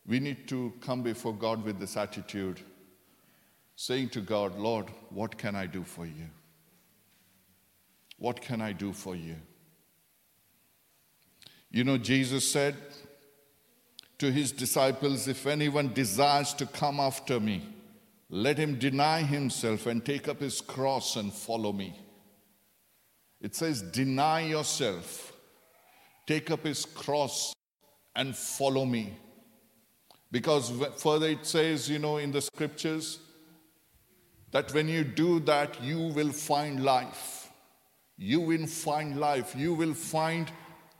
we 0.07 0.21
need 0.21 0.49
to 0.49 0.73
come 0.81 1.03
before 1.03 1.33
God 1.33 1.65
with 1.65 1.79
this 1.79 1.97
attitude, 1.97 2.61
saying 3.77 4.11
to 4.11 4.21
God, 4.21 4.59
Lord, 4.59 4.87
what 5.11 5.39
can 5.39 5.55
I 5.55 5.67
do 5.67 5.85
for 5.85 6.07
you? 6.07 6.29
What 8.19 8.41
can 8.41 8.61
I 8.61 8.73
do 8.73 8.93
for 8.93 9.15
you? 9.15 9.37
You 11.71 11.85
know, 11.85 11.99
Jesus 11.99 12.49
said 12.49 12.77
to 14.19 14.31
his 14.31 14.53
disciples, 14.53 15.27
If 15.27 15.47
anyone 15.47 15.93
desires 15.93 16.55
to 16.55 16.67
come 16.67 17.01
after 17.01 17.41
me, 17.41 17.74
let 18.31 18.59
him 18.59 18.79
deny 18.79 19.23
himself 19.23 19.87
and 19.87 20.05
take 20.05 20.29
up 20.29 20.41
his 20.41 20.61
cross 20.61 21.17
and 21.17 21.33
follow 21.33 21.73
me. 21.73 21.99
It 23.41 23.55
says, 23.55 23.83
Deny 23.83 24.41
yourself, 24.41 25.33
take 26.27 26.51
up 26.51 26.65
his 26.65 26.85
cross 26.85 27.55
and 28.17 28.35
follow 28.35 28.85
me. 28.85 29.17
Because 30.31 30.73
further 30.97 31.29
it 31.29 31.47
says, 31.47 31.89
you 31.89 31.99
know, 31.99 32.17
in 32.17 32.33
the 32.33 32.41
scriptures, 32.41 33.21
that 34.51 34.73
when 34.73 34.89
you 34.89 35.05
do 35.05 35.41
that, 35.41 35.83
you 35.83 35.99
will 35.99 36.33
find 36.33 36.83
life. 36.83 37.51
You 38.17 38.41
will 38.41 38.67
find 38.67 39.21
life. 39.21 39.55
You 39.57 39.75
will 39.75 39.95
find 39.95 40.51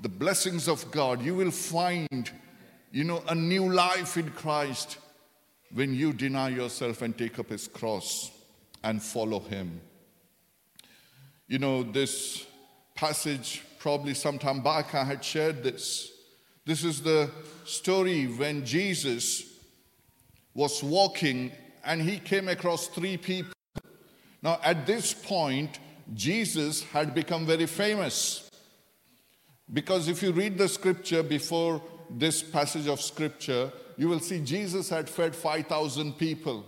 the 0.01 0.09
blessings 0.09 0.69
of 0.69 0.89
God. 0.91 1.23
You 1.23 1.35
will 1.35 1.51
find, 1.51 2.31
you 2.93 3.05
know, 3.05 3.23
a 3.29 3.35
new 3.35 3.73
life 3.73 4.17
in 4.17 4.31
Christ 4.31 4.99
when 5.75 5.93
you 5.93 6.13
deny 6.13 6.49
yourself 6.51 7.03
and 7.03 7.19
take 7.19 7.39
up 7.41 7.49
his 7.49 7.67
cross 7.67 8.31
and 8.85 9.03
follow 9.03 9.41
him. 9.41 9.81
You 11.49 11.59
know, 11.59 11.83
this 11.83 12.47
passage, 12.95 13.63
probably 13.81 14.15
sometime 14.15 14.63
back, 14.63 14.95
I 14.95 15.03
had 15.03 15.25
shared 15.25 15.65
this. 15.65 16.13
This 16.65 16.85
is 16.85 17.03
the 17.03 17.29
story 17.65 18.27
when 18.27 18.65
Jesus 18.65 19.43
was 20.55 20.83
walking 20.83 21.51
and 21.85 22.01
he 22.01 22.19
came 22.19 22.49
across 22.49 22.87
three 22.87 23.17
people. 23.17 23.53
Now, 24.43 24.61
at 24.63 24.87
this 24.87 25.13
point, 25.13 25.81
Jesus 26.15 26.85
had 26.85 27.15
become 27.15 27.47
very 27.47 27.67
famous. 27.67 28.49
Because 29.73 30.07
if 30.07 30.23
you 30.23 30.31
read 30.31 30.57
the 30.57 30.69
scripture 30.69 31.23
before 31.23 31.83
this 32.09 32.43
passage 32.43 32.87
of 32.87 33.01
scripture, 33.01 33.73
you 33.97 34.09
will 34.09 34.21
see 34.21 34.41
Jesus 34.41 34.89
had 34.89 35.09
fed 35.09 35.35
5,000 35.35 36.15
people. 36.19 36.65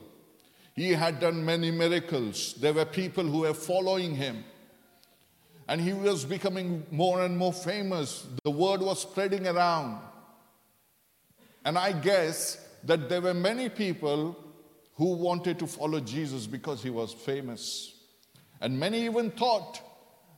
He 0.75 0.93
had 0.93 1.21
done 1.21 1.45
many 1.45 1.71
miracles. 1.71 2.55
There 2.55 2.75
were 2.75 2.85
people 2.85 3.25
who 3.25 3.41
were 3.41 3.55
following 3.55 4.15
him. 4.15 4.45
And 5.69 5.81
he 5.81 5.93
was 5.93 6.25
becoming 6.25 6.87
more 6.91 7.25
and 7.25 7.37
more 7.37 7.53
famous. 7.53 8.27
The 8.45 8.51
word 8.51 8.83
was 8.83 9.03
spreading 9.03 9.47
around. 9.47 10.01
And 11.65 11.77
I 11.77 11.93
guess 11.93 12.65
that 12.85 13.09
there 13.09 13.21
were 13.21 13.35
many 13.35 13.69
people 13.69 14.37
who 14.95 15.15
wanted 15.15 15.59
to 15.59 15.67
follow 15.67 16.01
Jesus 16.01 16.47
because 16.47 16.83
he 16.83 16.91
was 16.91 17.13
famous. 17.13 17.95
And 18.61 18.79
many 18.79 19.05
even 19.05 19.31
thought 19.31 19.81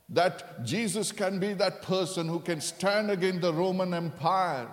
that 0.09 0.65
Jesus 0.65 1.11
can 1.11 1.39
be 1.39 1.53
that 1.53 1.83
person 1.83 2.27
who 2.27 2.39
can 2.39 2.59
stand 2.59 3.11
against 3.11 3.41
the 3.41 3.53
Roman 3.53 3.93
Empire 3.93 4.67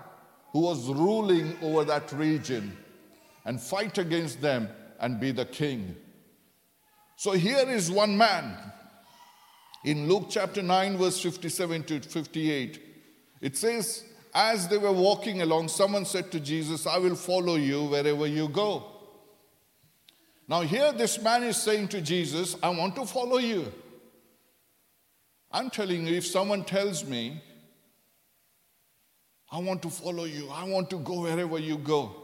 who 0.56 0.62
was 0.62 0.88
ruling 0.88 1.54
over 1.60 1.84
that 1.84 2.10
region 2.12 2.74
and 3.44 3.60
fight 3.60 3.98
against 3.98 4.40
them 4.40 4.66
and 5.00 5.20
be 5.20 5.30
the 5.30 5.44
king. 5.44 5.94
So 7.16 7.32
here 7.32 7.68
is 7.68 7.90
one 7.90 8.16
man 8.16 8.56
in 9.84 10.08
Luke 10.08 10.28
chapter 10.30 10.62
9, 10.62 10.96
verse 10.96 11.20
57 11.20 11.84
to 11.84 12.00
58. 12.00 12.80
It 13.42 13.58
says, 13.58 14.04
As 14.32 14.66
they 14.66 14.78
were 14.78 14.92
walking 14.92 15.42
along, 15.42 15.68
someone 15.68 16.06
said 16.06 16.32
to 16.32 16.40
Jesus, 16.40 16.86
I 16.86 16.96
will 16.96 17.16
follow 17.16 17.56
you 17.56 17.84
wherever 17.84 18.26
you 18.26 18.48
go. 18.48 18.86
Now, 20.48 20.62
here 20.62 20.90
this 20.92 21.20
man 21.20 21.42
is 21.42 21.58
saying 21.58 21.88
to 21.88 22.00
Jesus, 22.00 22.56
I 22.62 22.70
want 22.70 22.96
to 22.96 23.04
follow 23.04 23.36
you. 23.36 23.70
I'm 25.52 25.68
telling 25.68 26.06
you, 26.06 26.14
if 26.14 26.26
someone 26.26 26.64
tells 26.64 27.04
me, 27.04 27.42
I 29.50 29.58
want 29.60 29.82
to 29.82 29.90
follow 29.90 30.24
you, 30.24 30.48
I 30.50 30.64
want 30.64 30.90
to 30.90 30.98
go 30.98 31.20
wherever 31.20 31.58
you 31.58 31.78
go, 31.78 32.14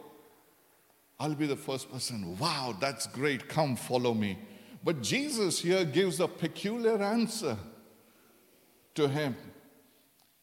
I'll 1.20 1.34
be 1.34 1.46
the 1.46 1.56
first 1.56 1.90
person. 1.90 2.36
Wow, 2.38 2.74
that's 2.80 3.06
great, 3.06 3.48
come 3.48 3.76
follow 3.76 4.12
me. 4.12 4.38
But 4.82 5.02
Jesus 5.02 5.60
here 5.60 5.84
gives 5.84 6.18
a 6.18 6.26
peculiar 6.26 7.00
answer 7.00 7.56
to 8.96 9.08
him. 9.08 9.36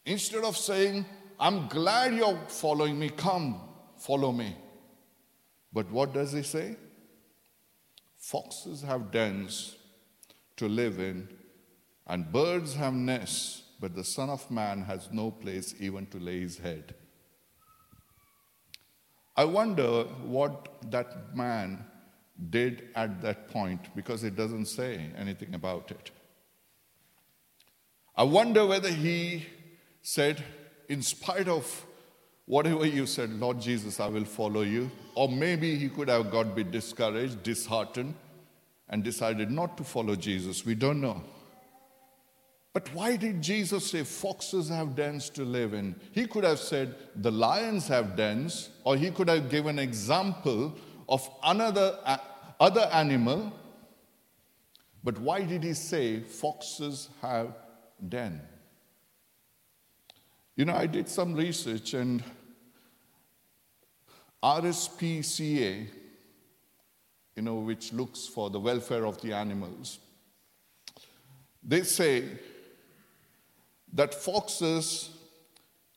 Instead 0.06 0.44
of 0.44 0.56
saying, 0.56 1.04
I'm 1.38 1.68
glad 1.68 2.14
you're 2.14 2.38
following 2.48 2.98
me, 2.98 3.10
come 3.10 3.60
follow 3.98 4.32
me. 4.32 4.56
But 5.72 5.90
what 5.90 6.14
does 6.14 6.32
he 6.32 6.42
say? 6.42 6.76
Foxes 8.16 8.82
have 8.82 9.10
dens 9.10 9.76
to 10.56 10.68
live 10.68 10.98
in 10.98 11.28
and 12.06 12.32
birds 12.32 12.74
have 12.74 12.92
nests, 12.92 13.59
but 13.80 13.94
the 13.94 14.04
Son 14.04 14.28
of 14.28 14.48
Man 14.50 14.82
has 14.82 15.08
no 15.10 15.30
place 15.30 15.74
even 15.80 16.06
to 16.06 16.18
lay 16.18 16.40
his 16.40 16.58
head. 16.58 16.94
I 19.36 19.44
wonder 19.44 20.04
what 20.24 20.90
that 20.90 21.34
man 21.34 21.84
did 22.50 22.88
at 22.94 23.22
that 23.22 23.48
point 23.48 23.94
because 23.96 24.22
it 24.22 24.36
doesn't 24.36 24.66
say 24.66 25.10
anything 25.16 25.54
about 25.54 25.90
it. 25.90 26.10
I 28.16 28.24
wonder 28.24 28.66
whether 28.66 28.90
he 28.90 29.46
said, 30.02 30.44
in 30.88 31.00
spite 31.00 31.48
of 31.48 31.86
whatever 32.44 32.84
you 32.84 33.06
said, 33.06 33.30
Lord 33.30 33.60
Jesus, 33.60 33.98
I 33.98 34.08
will 34.08 34.24
follow 34.24 34.62
you. 34.62 34.90
Or 35.14 35.28
maybe 35.28 35.76
he 35.76 35.88
could 35.88 36.08
have 36.08 36.30
got 36.30 36.46
a 36.46 36.50
bit 36.50 36.70
discouraged, 36.70 37.42
disheartened, 37.42 38.14
and 38.88 39.04
decided 39.04 39.50
not 39.50 39.76
to 39.78 39.84
follow 39.84 40.16
Jesus. 40.16 40.66
We 40.66 40.74
don't 40.74 41.00
know. 41.00 41.22
But 42.72 42.94
why 42.94 43.16
did 43.16 43.42
Jesus 43.42 43.90
say 43.90 44.04
foxes 44.04 44.68
have 44.68 44.94
dens 44.94 45.28
to 45.30 45.44
live 45.44 45.74
in? 45.74 45.96
He 46.12 46.26
could 46.26 46.44
have 46.44 46.60
said 46.60 46.94
the 47.16 47.30
lions 47.30 47.88
have 47.88 48.16
dens, 48.16 48.70
or 48.84 48.96
he 48.96 49.10
could 49.10 49.28
have 49.28 49.50
given 49.50 49.78
an 49.78 49.88
example 49.88 50.76
of 51.08 51.28
another, 51.42 51.98
other 52.60 52.88
animal, 52.92 53.52
but 55.02 55.18
why 55.18 55.42
did 55.42 55.64
he 55.64 55.74
say 55.74 56.20
foxes 56.20 57.08
have 57.20 57.54
den? 58.08 58.40
You 60.54 60.66
know, 60.66 60.74
I 60.74 60.86
did 60.86 61.08
some 61.08 61.34
research 61.34 61.94
and 61.94 62.22
RSPCA, 64.42 65.88
you 67.36 67.42
know, 67.42 67.56
which 67.56 67.92
looks 67.92 68.26
for 68.26 68.50
the 68.50 68.60
welfare 68.60 69.06
of 69.06 69.20
the 69.20 69.32
animals, 69.32 69.98
they 71.62 71.82
say 71.82 72.24
that 73.92 74.14
foxes, 74.14 75.10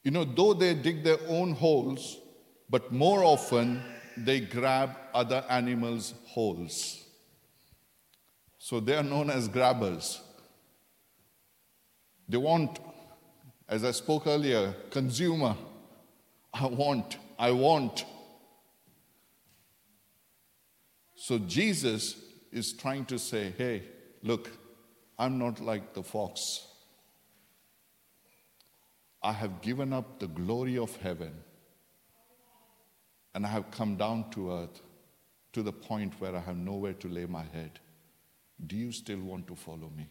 you 0.04 0.12
know, 0.12 0.24
though 0.24 0.54
they 0.54 0.74
dig 0.74 1.04
their 1.04 1.20
own 1.28 1.54
holes, 1.54 2.18
but 2.70 2.92
more 2.92 3.24
often 3.24 3.82
they 4.18 4.40
grab 4.40 4.98
other 5.14 5.44
animals' 5.50 6.14
holes. 6.26 7.04
So 8.58 8.80
they 8.80 8.96
are 8.96 9.04
known 9.04 9.30
as 9.30 9.48
grabbers. 9.48 10.22
They 12.28 12.38
want, 12.38 12.80
as 13.68 13.84
I 13.84 13.92
spoke 13.92 14.26
earlier, 14.26 14.74
consumer. 14.90 15.56
I 16.54 16.68
want, 16.68 17.18
I 17.38 17.52
want. 17.52 18.06
So 21.16 21.38
Jesus 21.40 22.16
is 22.52 22.74
trying 22.74 23.06
to 23.06 23.20
say, 23.20 23.54
hey, 23.58 23.84
look, 24.22 24.50
I'm 25.18 25.38
not 25.38 25.60
like 25.60 25.94
the 25.94 26.04
fox. 26.04 26.68
I 29.24 29.32
have 29.32 29.62
given 29.62 29.94
up 29.94 30.20
the 30.20 30.28
glory 30.28 30.78
of 30.78 30.96
heaven 30.98 31.34
and 33.34 33.46
I 33.46 33.50
have 33.50 33.72
come 33.72 33.96
down 33.96 34.30
to 34.32 34.52
earth 34.52 34.82
to 35.54 35.64
the 35.64 35.72
point 35.72 36.20
where 36.20 36.36
I 36.36 36.40
have 36.40 36.58
nowhere 36.58 36.94
to 36.94 37.08
lay 37.08 37.26
my 37.26 37.44
head. 37.54 37.80
Do 38.66 38.76
you 38.76 38.92
still 38.92 39.20
want 39.20 39.48
to 39.48 39.56
follow 39.56 39.92
me? 39.96 40.08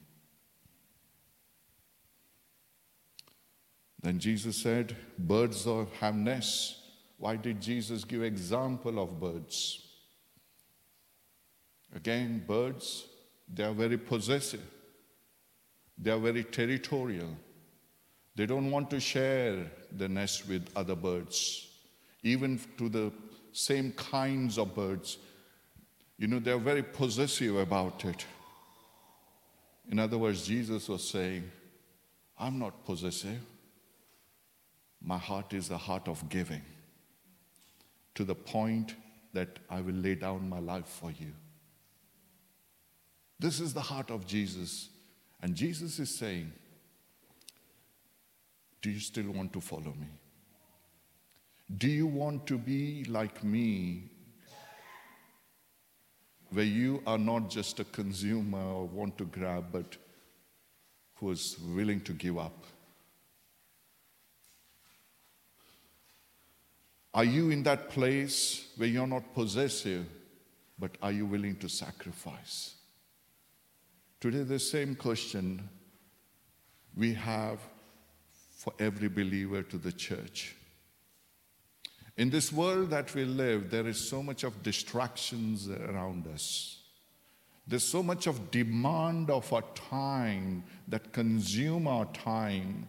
Then 4.00 4.18
Jesus 4.18 4.56
said, 4.56 4.96
Birds 5.18 5.66
have 6.00 6.14
nests. 6.14 6.78
Why 7.18 7.36
did 7.36 7.60
Jesus 7.60 8.04
give 8.04 8.22
example 8.22 8.98
of 8.98 9.20
birds? 9.20 9.86
Again, 11.94 12.42
birds, 12.46 13.06
they 13.52 13.62
are 13.62 13.72
very 13.72 13.98
possessive. 13.98 14.66
They 15.96 16.10
are 16.10 16.18
very 16.18 16.42
territorial. 16.42 17.36
They 18.34 18.46
don't 18.46 18.70
want 18.70 18.90
to 18.90 19.00
share 19.00 19.70
the 19.96 20.08
nest 20.08 20.48
with 20.48 20.68
other 20.74 20.94
birds, 20.94 21.68
even 22.22 22.58
to 22.78 22.88
the 22.88 23.12
same 23.52 23.92
kinds 23.92 24.58
of 24.58 24.74
birds. 24.74 25.18
You 26.18 26.28
know, 26.28 26.38
they're 26.38 26.58
very 26.58 26.82
possessive 26.82 27.56
about 27.56 28.04
it. 28.04 28.24
In 29.90 29.98
other 29.98 30.16
words, 30.16 30.46
Jesus 30.46 30.88
was 30.88 31.06
saying, 31.06 31.50
I'm 32.38 32.58
not 32.58 32.84
possessive. 32.84 33.40
My 35.04 35.18
heart 35.18 35.52
is 35.52 35.70
a 35.70 35.76
heart 35.76 36.08
of 36.08 36.28
giving 36.28 36.62
to 38.14 38.24
the 38.24 38.34
point 38.34 38.94
that 39.32 39.58
I 39.68 39.80
will 39.80 39.94
lay 39.94 40.14
down 40.14 40.48
my 40.48 40.58
life 40.58 40.86
for 40.86 41.10
you. 41.10 41.32
This 43.38 43.58
is 43.60 43.74
the 43.74 43.80
heart 43.80 44.10
of 44.10 44.26
Jesus. 44.26 44.88
And 45.40 45.54
Jesus 45.54 45.98
is 45.98 46.14
saying, 46.14 46.52
Do 48.82 48.90
you 48.90 48.98
still 48.98 49.30
want 49.30 49.52
to 49.52 49.60
follow 49.60 49.94
me? 49.98 50.08
Do 51.78 51.88
you 51.88 52.06
want 52.06 52.46
to 52.48 52.58
be 52.58 53.04
like 53.04 53.42
me, 53.42 54.10
where 56.50 56.64
you 56.64 57.02
are 57.06 57.16
not 57.16 57.48
just 57.48 57.80
a 57.80 57.84
consumer 57.84 58.62
or 58.62 58.84
want 58.84 59.16
to 59.18 59.24
grab, 59.24 59.66
but 59.72 59.96
who 61.14 61.30
is 61.30 61.56
willing 61.74 62.00
to 62.02 62.12
give 62.12 62.36
up? 62.36 62.64
Are 67.14 67.24
you 67.24 67.50
in 67.50 67.62
that 67.62 67.88
place 67.88 68.66
where 68.76 68.88
you're 68.88 69.06
not 69.06 69.34
possessive, 69.34 70.04
but 70.78 70.96
are 71.02 71.12
you 71.12 71.24
willing 71.24 71.56
to 71.56 71.68
sacrifice? 71.68 72.74
Today, 74.20 74.42
the 74.42 74.58
same 74.58 74.94
question 74.94 75.68
we 76.96 77.14
have 77.14 77.58
for 78.62 78.72
every 78.78 79.08
believer 79.08 79.60
to 79.60 79.76
the 79.76 79.90
church. 79.90 80.54
In 82.16 82.30
this 82.30 82.52
world 82.52 82.90
that 82.90 83.12
we 83.12 83.24
live, 83.24 83.70
there 83.70 83.88
is 83.88 84.08
so 84.08 84.22
much 84.22 84.44
of 84.44 84.62
distractions 84.62 85.68
around 85.68 86.28
us. 86.28 86.78
There's 87.66 87.82
so 87.82 88.04
much 88.04 88.28
of 88.28 88.52
demand 88.52 89.30
of 89.30 89.52
our 89.52 89.64
time 89.74 90.62
that 90.86 91.12
consume 91.12 91.88
our 91.88 92.04
time, 92.12 92.86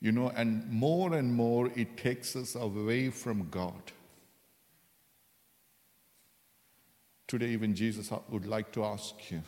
you 0.00 0.12
know, 0.12 0.28
and 0.36 0.70
more 0.70 1.14
and 1.14 1.32
more 1.32 1.70
it 1.74 1.96
takes 1.96 2.36
us 2.36 2.54
away 2.54 3.08
from 3.08 3.48
God. 3.48 3.92
Today, 7.26 7.48
even 7.48 7.74
Jesus 7.74 8.12
would 8.28 8.44
like 8.44 8.70
to 8.72 8.84
ask 8.84 9.14
you 9.30 9.42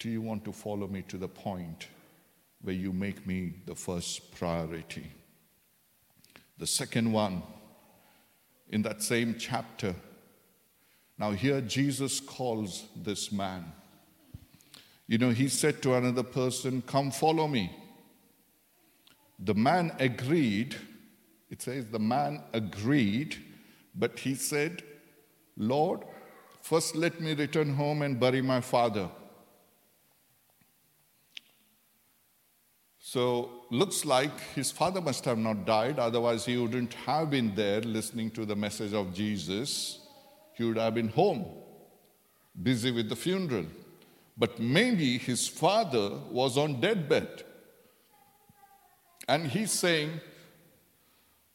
do 0.00 0.10
you 0.10 0.20
want 0.20 0.44
to 0.44 0.52
follow 0.52 0.88
me 0.88 1.02
to 1.02 1.18
the 1.18 1.28
point 1.28 1.86
where 2.64 2.74
you 2.74 2.92
make 2.92 3.26
me 3.26 3.52
the 3.66 3.74
first 3.74 4.34
priority? 4.34 5.06
The 6.58 6.66
second 6.66 7.12
one, 7.12 7.42
in 8.70 8.82
that 8.82 9.02
same 9.02 9.36
chapter, 9.38 9.94
now 11.18 11.32
here 11.32 11.60
Jesus 11.60 12.20
calls 12.20 12.86
this 12.96 13.30
man. 13.30 13.72
You 15.06 15.18
know, 15.18 15.30
he 15.30 15.48
said 15.48 15.82
to 15.82 15.94
another 15.94 16.22
person, 16.22 16.82
Come 16.86 17.10
follow 17.10 17.46
me. 17.46 17.70
The 19.38 19.54
man 19.54 19.94
agreed. 19.98 20.74
It 21.50 21.60
says 21.60 21.86
the 21.86 21.98
man 21.98 22.42
agreed, 22.52 23.36
but 23.94 24.18
he 24.18 24.34
said, 24.34 24.82
Lord, 25.56 26.00
first 26.62 26.96
let 26.96 27.20
me 27.20 27.34
return 27.34 27.74
home 27.74 28.02
and 28.02 28.18
bury 28.18 28.40
my 28.40 28.60
father. 28.60 29.10
So, 33.06 33.50
looks 33.68 34.06
like 34.06 34.40
his 34.54 34.70
father 34.70 34.98
must 34.98 35.26
have 35.26 35.36
not 35.36 35.66
died, 35.66 35.98
otherwise, 35.98 36.46
he 36.46 36.56
wouldn't 36.56 36.94
have 36.94 37.28
been 37.28 37.54
there 37.54 37.82
listening 37.82 38.30
to 38.30 38.46
the 38.46 38.56
message 38.56 38.94
of 38.94 39.12
Jesus. 39.12 39.98
He 40.54 40.64
would 40.64 40.78
have 40.78 40.94
been 40.94 41.10
home, 41.10 41.44
busy 42.62 42.90
with 42.92 43.10
the 43.10 43.14
funeral. 43.14 43.66
But 44.38 44.58
maybe 44.58 45.18
his 45.18 45.46
father 45.46 46.12
was 46.30 46.56
on 46.56 46.80
deathbed. 46.80 47.44
And 49.28 49.48
he's 49.48 49.70
saying, 49.70 50.18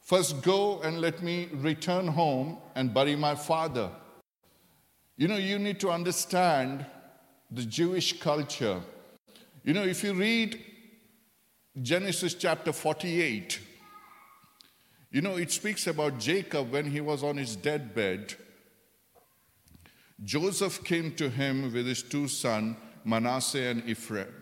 First 0.02 0.42
go 0.42 0.80
and 0.82 1.00
let 1.00 1.20
me 1.20 1.48
return 1.54 2.06
home 2.06 2.58
and 2.76 2.94
bury 2.94 3.16
my 3.16 3.34
father. 3.34 3.90
You 5.16 5.26
know, 5.26 5.36
you 5.36 5.58
need 5.58 5.80
to 5.80 5.90
understand 5.90 6.86
the 7.50 7.64
Jewish 7.64 8.20
culture. 8.20 8.80
You 9.64 9.74
know, 9.74 9.82
if 9.82 10.04
you 10.04 10.14
read 10.14 10.69
Genesis 11.78 12.34
chapter 12.34 12.72
48. 12.72 13.60
You 15.12 15.22
know, 15.22 15.36
it 15.36 15.50
speaks 15.50 15.86
about 15.86 16.18
Jacob 16.18 16.72
when 16.72 16.90
he 16.90 17.00
was 17.00 17.22
on 17.22 17.36
his 17.36 17.54
deathbed. 17.56 18.34
Joseph 20.22 20.84
came 20.84 21.14
to 21.14 21.30
him 21.30 21.72
with 21.72 21.86
his 21.86 22.02
two 22.02 22.28
sons, 22.28 22.76
Manasseh 23.04 23.62
and 23.62 23.88
Ephraim. 23.88 24.34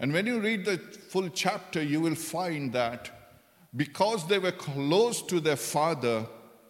And 0.00 0.12
when 0.12 0.26
you 0.26 0.40
read 0.40 0.64
the 0.64 0.78
full 0.78 1.28
chapter, 1.28 1.82
you 1.82 2.00
will 2.00 2.14
find 2.14 2.72
that 2.72 3.10
because 3.74 4.26
they 4.26 4.38
were 4.38 4.52
close 4.52 5.22
to 5.22 5.40
their 5.40 5.56
father, 5.56 6.26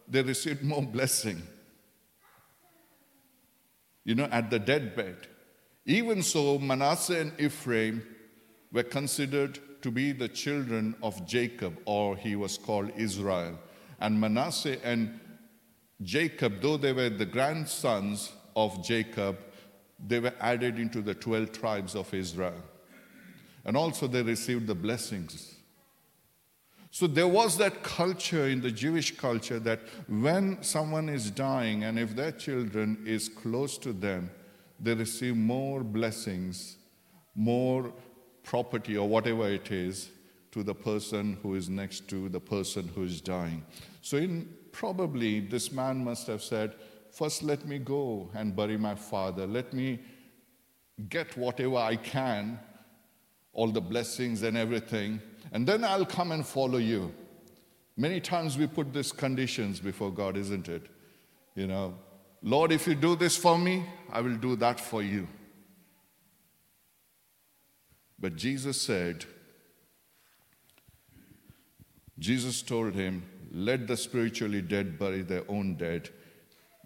they 0.06 0.22
received 0.22 0.62
more 0.62 0.82
blessing. 0.82 1.42
You 4.04 4.14
know, 4.14 4.28
at 4.30 4.50
the 4.50 4.58
deathbed. 4.58 5.26
Even 5.84 6.22
so, 6.22 6.58
Manasseh 6.58 7.20
and 7.20 7.40
Ephraim 7.40 8.02
were 8.72 8.82
considered 8.82 9.58
to 9.82 9.90
be 9.90 10.12
the 10.12 10.28
children 10.28 10.94
of 11.02 11.26
Jacob, 11.26 11.78
or 11.84 12.16
he 12.16 12.36
was 12.36 12.58
called 12.58 12.90
Israel. 12.96 13.58
And 14.00 14.20
Manasseh 14.20 14.84
and 14.84 15.18
Jacob, 16.02 16.60
though 16.60 16.76
they 16.76 16.92
were 16.92 17.08
the 17.08 17.26
grandsons 17.26 18.32
of 18.54 18.84
Jacob, 18.84 19.38
they 20.06 20.20
were 20.20 20.34
added 20.40 20.78
into 20.78 21.00
the 21.00 21.14
12 21.14 21.52
tribes 21.52 21.94
of 21.94 22.12
Israel. 22.14 22.62
And 23.64 23.76
also 23.76 24.06
they 24.06 24.22
received 24.22 24.66
the 24.66 24.74
blessings. 24.74 25.56
So 26.90 27.06
there 27.06 27.28
was 27.28 27.58
that 27.58 27.82
culture 27.82 28.48
in 28.48 28.60
the 28.60 28.70
Jewish 28.70 29.16
culture 29.16 29.58
that 29.60 29.80
when 30.08 30.62
someone 30.62 31.08
is 31.08 31.30
dying 31.30 31.84
and 31.84 31.98
if 31.98 32.16
their 32.16 32.32
children 32.32 33.02
is 33.04 33.28
close 33.28 33.76
to 33.78 33.92
them, 33.92 34.30
they 34.80 34.94
receive 34.94 35.36
more 35.36 35.82
blessings, 35.82 36.76
more 37.34 37.92
property 38.48 38.96
or 38.96 39.06
whatever 39.06 39.46
it 39.46 39.70
is 39.70 40.08
to 40.50 40.62
the 40.62 40.74
person 40.74 41.36
who 41.42 41.54
is 41.54 41.68
next 41.68 42.08
to 42.08 42.30
the 42.30 42.40
person 42.40 42.90
who 42.94 43.04
is 43.04 43.20
dying. 43.20 43.62
So, 44.00 44.16
in, 44.16 44.48
probably 44.72 45.40
this 45.40 45.70
man 45.70 46.02
must 46.02 46.26
have 46.28 46.42
said, 46.42 46.74
First, 47.12 47.42
let 47.42 47.66
me 47.66 47.78
go 47.78 48.30
and 48.34 48.56
bury 48.56 48.78
my 48.78 48.94
father. 48.94 49.46
Let 49.46 49.74
me 49.74 49.98
get 51.08 51.36
whatever 51.36 51.76
I 51.76 51.96
can, 51.96 52.58
all 53.52 53.68
the 53.68 53.82
blessings 53.82 54.42
and 54.42 54.56
everything, 54.56 55.20
and 55.52 55.66
then 55.66 55.84
I'll 55.84 56.06
come 56.06 56.32
and 56.32 56.46
follow 56.46 56.78
you. 56.78 57.12
Many 57.98 58.20
times 58.20 58.56
we 58.56 58.66
put 58.66 58.94
these 58.94 59.12
conditions 59.12 59.78
before 59.78 60.10
God, 60.10 60.38
isn't 60.38 60.68
it? 60.68 60.86
You 61.54 61.66
know, 61.66 61.94
Lord, 62.42 62.72
if 62.72 62.86
you 62.86 62.94
do 62.94 63.14
this 63.14 63.36
for 63.36 63.58
me, 63.58 63.84
I 64.10 64.22
will 64.22 64.36
do 64.36 64.56
that 64.56 64.80
for 64.80 65.02
you. 65.02 65.28
But 68.20 68.36
Jesus 68.36 68.80
said, 68.80 69.24
Jesus 72.18 72.62
told 72.62 72.94
him, 72.94 73.22
Let 73.52 73.86
the 73.86 73.96
spiritually 73.96 74.60
dead 74.60 74.98
bury 74.98 75.22
their 75.22 75.44
own 75.48 75.76
dead. 75.76 76.10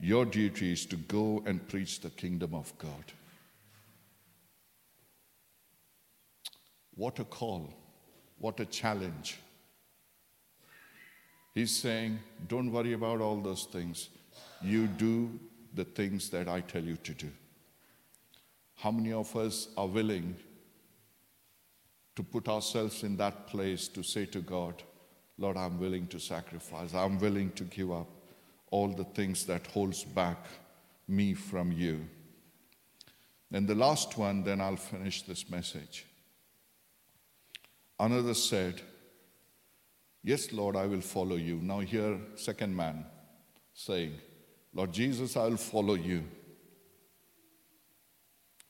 Your 0.01 0.25
duty 0.25 0.73
is 0.73 0.85
to 0.87 0.97
go 0.97 1.42
and 1.47 1.66
preach 1.68 2.01
the 2.01 2.11
kingdom 2.11 2.55
of 2.55 2.77
God. 2.79 3.12
What 6.95 7.18
a 7.18 7.25
call. 7.25 7.73
What 8.38 8.61
a 8.61 8.66
challenge. 8.66 9.38
He's 11.55 11.75
saying, 11.75 12.18
Don't 12.49 12.73
worry 12.73 12.92
about 12.92 13.21
all 13.21 13.40
those 13.40 13.64
things. 13.64 14.09
You 14.61 14.87
do 14.87 15.38
the 15.75 15.85
things 15.85 16.29
that 16.31 16.49
I 16.49 16.61
tell 16.61 16.83
you 16.83 16.97
to 16.97 17.12
do. 17.12 17.31
How 18.75 18.90
many 18.90 19.12
of 19.12 19.35
us 19.37 19.68
are 19.77 19.87
willing 19.87 20.37
to 22.16 22.22
put 22.22 22.48
ourselves 22.48 23.03
in 23.03 23.16
that 23.16 23.46
place 23.46 23.88
to 23.88 24.03
say 24.03 24.27
to 24.27 24.40
God, 24.40 24.83
Lord, 25.38 25.57
I'm 25.57 25.79
willing 25.79 26.07
to 26.09 26.20
sacrifice. 26.20 26.94
I'm 26.94 27.18
willing 27.18 27.53
to 27.53 27.64
give 27.64 27.90
up 27.90 28.09
all 28.70 28.88
the 28.88 29.05
things 29.05 29.44
that 29.46 29.66
holds 29.66 30.05
back 30.05 30.46
me 31.09 31.35
from 31.35 31.72
you. 31.72 32.07
And 33.53 33.68
the 33.68 33.75
last 33.75 34.16
one, 34.16 34.44
then 34.44 34.61
I'll 34.61 34.77
finish 34.77 35.22
this 35.22 35.51
message. 35.51 36.07
Another 37.98 38.35
said, 38.35 38.81
Yes, 40.25 40.53
Lord, 40.53 40.77
I 40.77 40.87
will 40.87 41.01
follow 41.01 41.37
you. 41.37 41.57
Now, 41.57 41.81
here, 41.81 42.16
second 42.37 42.75
man 42.77 43.05
saying, 43.75 44.12
Lord 44.72 44.92
Jesus, 44.92 45.37
I 45.37 45.48
will 45.48 45.57
follow 45.57 45.94
you. 45.94 46.25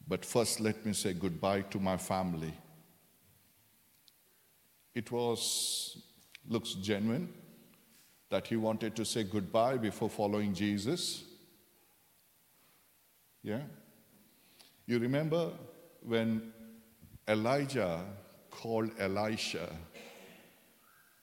But 0.08 0.24
first, 0.24 0.60
let 0.60 0.84
me 0.84 0.94
say 0.94 1.12
goodbye 1.12 1.62
to 1.62 1.78
my 1.78 1.96
family. 1.96 2.54
It 4.94 5.10
was 5.10 5.98
looks 6.48 6.74
genuine 6.74 7.32
that 8.30 8.46
he 8.46 8.56
wanted 8.56 8.96
to 8.96 9.04
say 9.04 9.24
goodbye 9.24 9.76
before 9.76 10.08
following 10.08 10.54
Jesus. 10.54 11.24
Yeah? 13.42 13.60
You 14.86 14.98
remember 14.98 15.50
when 16.02 16.52
Elijah 17.28 18.04
called 18.50 18.90
Elisha 18.98 19.68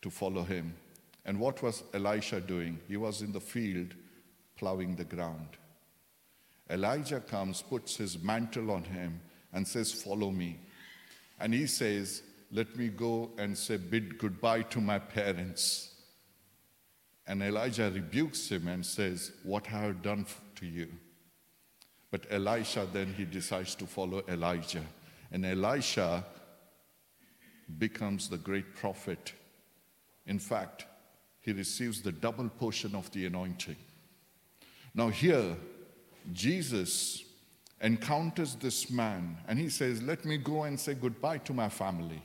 to 0.01 0.10
follow 0.10 0.43
him. 0.43 0.75
And 1.25 1.39
what 1.39 1.62
was 1.62 1.84
Elisha 1.93 2.41
doing? 2.41 2.79
He 2.88 2.97
was 2.97 3.21
in 3.21 3.32
the 3.32 3.41
field 3.41 3.93
plowing 4.55 4.95
the 4.95 5.03
ground. 5.03 5.47
Elijah 6.69 7.19
comes, 7.19 7.62
puts 7.62 7.97
his 7.97 8.21
mantle 8.21 8.71
on 8.71 8.84
him, 8.84 9.19
and 9.53 9.67
says, 9.67 9.91
Follow 9.91 10.32
me. 10.32 10.60
And 11.39 11.53
he 11.53 11.67
says, 11.67 12.21
let 12.51 12.75
me 12.75 12.88
go 12.88 13.31
and 13.38 13.57
say 13.57 13.77
bid 13.77 14.17
goodbye 14.17 14.63
to 14.63 14.81
my 14.81 14.97
parents. 14.97 15.93
And 17.27 17.43
Elijah 17.43 17.91
rebukes 17.93 18.49
him 18.49 18.67
and 18.67 18.83
says, 18.83 19.31
What 19.43 19.67
have 19.67 19.83
I 19.83 19.91
done 19.91 20.25
to 20.55 20.65
you? 20.65 20.88
But 22.09 22.25
Elisha 22.31 22.88
then 22.91 23.13
he 23.15 23.25
decides 23.25 23.75
to 23.75 23.85
follow 23.85 24.23
Elijah. 24.27 24.83
And 25.31 25.45
Elisha 25.45 26.25
becomes 27.77 28.29
the 28.29 28.38
great 28.38 28.75
prophet. 28.75 29.33
In 30.25 30.39
fact, 30.39 30.85
he 31.41 31.51
receives 31.53 32.01
the 32.01 32.12
double 32.12 32.49
portion 32.49 32.95
of 32.95 33.12
the 33.12 33.27
anointing. 33.27 33.75
Now, 34.95 35.09
here, 35.09 35.55
Jesus 36.33 37.23
encounters 37.79 38.55
this 38.55 38.89
man 38.89 39.38
and 39.47 39.59
he 39.59 39.69
says, 39.69 40.01
Let 40.01 40.25
me 40.25 40.38
go 40.38 40.63
and 40.63 40.79
say 40.79 40.95
goodbye 40.95 41.38
to 41.39 41.53
my 41.53 41.69
family. 41.69 42.23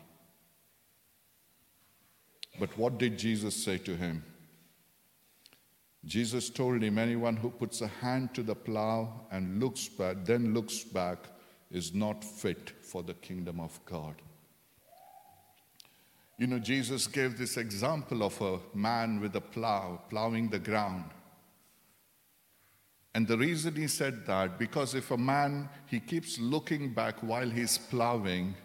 But 2.58 2.76
what 2.78 2.98
did 2.98 3.18
Jesus 3.18 3.54
say 3.54 3.78
to 3.78 3.96
him? 3.96 4.24
Jesus 6.04 6.50
told 6.50 6.82
him, 6.82 6.98
Anyone 6.98 7.36
who 7.36 7.50
puts 7.50 7.80
a 7.80 7.88
hand 7.88 8.34
to 8.34 8.42
the 8.42 8.54
plow 8.54 9.26
and 9.30 9.60
looks 9.60 9.88
back, 9.88 10.24
then 10.24 10.52
looks 10.52 10.84
back, 10.84 11.18
is 11.70 11.94
not 11.94 12.22
fit 12.22 12.70
for 12.82 13.02
the 13.02 13.14
kingdom 13.14 13.58
of 13.58 13.78
God. 13.86 14.14
You 16.38 16.48
know, 16.48 16.58
Jesus 16.58 17.06
gave 17.06 17.38
this 17.38 17.56
example 17.56 18.22
of 18.22 18.40
a 18.40 18.58
man 18.76 19.20
with 19.20 19.34
a 19.36 19.40
plow 19.40 20.00
plowing 20.10 20.48
the 20.48 20.58
ground. 20.58 21.04
And 23.14 23.28
the 23.28 23.38
reason 23.38 23.76
he 23.76 23.86
said 23.86 24.26
that, 24.26 24.58
because 24.58 24.94
if 24.94 25.12
a 25.12 25.16
man, 25.16 25.68
he 25.86 26.00
keeps 26.00 26.38
looking 26.40 26.92
back 26.92 27.22
while 27.22 27.48
he's 27.48 27.78
plowing, 27.78 28.56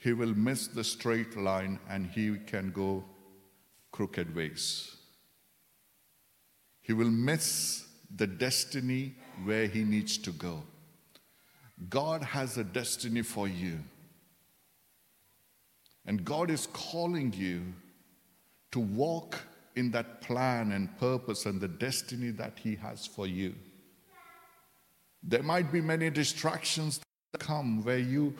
he 0.00 0.12
will 0.12 0.34
miss 0.34 0.66
the 0.66 0.82
straight 0.84 1.36
line 1.36 1.78
and 1.88 2.06
he 2.06 2.36
can 2.46 2.70
go 2.70 3.04
crooked 3.92 4.34
ways. 4.34 4.96
He 6.80 6.92
will 6.92 7.10
miss 7.10 7.86
the 8.14 8.26
destiny 8.26 9.14
where 9.44 9.66
he 9.66 9.84
needs 9.84 10.18
to 10.18 10.32
go. 10.32 10.62
God 11.88 12.22
has 12.22 12.58
a 12.58 12.64
destiny 12.64 13.22
for 13.22 13.46
you. 13.46 13.78
And 16.06 16.24
God 16.24 16.50
is 16.50 16.66
calling 16.72 17.32
you 17.32 17.62
to 18.72 18.80
walk 18.80 19.38
in 19.76 19.90
that 19.92 20.20
plan 20.20 20.72
and 20.72 20.96
purpose 20.98 21.46
and 21.46 21.60
the 21.60 21.68
destiny 21.68 22.30
that 22.30 22.58
He 22.58 22.74
has 22.76 23.06
for 23.06 23.26
you. 23.26 23.54
There 25.22 25.42
might 25.42 25.70
be 25.70 25.80
many 25.80 26.10
distractions 26.10 27.00
that 27.32 27.38
come 27.38 27.84
where 27.84 27.98
you 27.98 28.34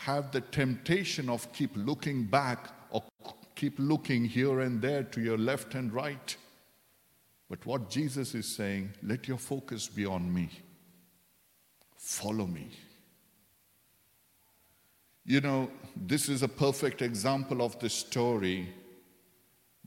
have 0.00 0.30
the 0.30 0.40
temptation 0.40 1.28
of 1.28 1.52
keep 1.52 1.70
looking 1.74 2.24
back 2.24 2.70
or 2.90 3.04
keep 3.54 3.74
looking 3.78 4.24
here 4.24 4.60
and 4.60 4.80
there 4.80 5.02
to 5.02 5.20
your 5.20 5.36
left 5.36 5.74
and 5.74 5.92
right. 5.92 6.36
But 7.50 7.66
what 7.66 7.90
Jesus 7.90 8.34
is 8.34 8.46
saying, 8.46 8.94
let 9.02 9.28
your 9.28 9.36
focus 9.36 9.88
be 9.88 10.06
on 10.06 10.32
me. 10.32 10.48
Follow 11.98 12.46
me. 12.46 12.70
You 15.26 15.42
know, 15.42 15.70
this 15.94 16.30
is 16.30 16.42
a 16.42 16.48
perfect 16.48 17.02
example 17.02 17.60
of 17.60 17.78
this 17.78 17.92
story 17.92 18.72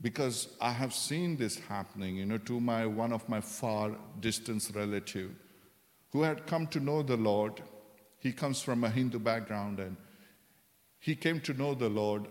because 0.00 0.46
I 0.60 0.70
have 0.70 0.94
seen 0.94 1.36
this 1.36 1.58
happening, 1.58 2.14
you 2.18 2.26
know, 2.26 2.38
to 2.38 2.60
my 2.60 2.86
one 2.86 3.12
of 3.12 3.28
my 3.28 3.40
far 3.40 3.90
distance 4.20 4.70
relative 4.70 5.32
who 6.12 6.22
had 6.22 6.46
come 6.46 6.68
to 6.68 6.78
know 6.78 7.02
the 7.02 7.16
Lord. 7.16 7.60
He 8.20 8.32
comes 8.32 8.62
from 8.62 8.84
a 8.84 8.88
Hindu 8.90 9.18
background 9.18 9.80
and 9.80 9.96
he 11.04 11.14
came 11.14 11.38
to 11.38 11.52
know 11.52 11.74
the 11.74 11.90
Lord 11.90 12.28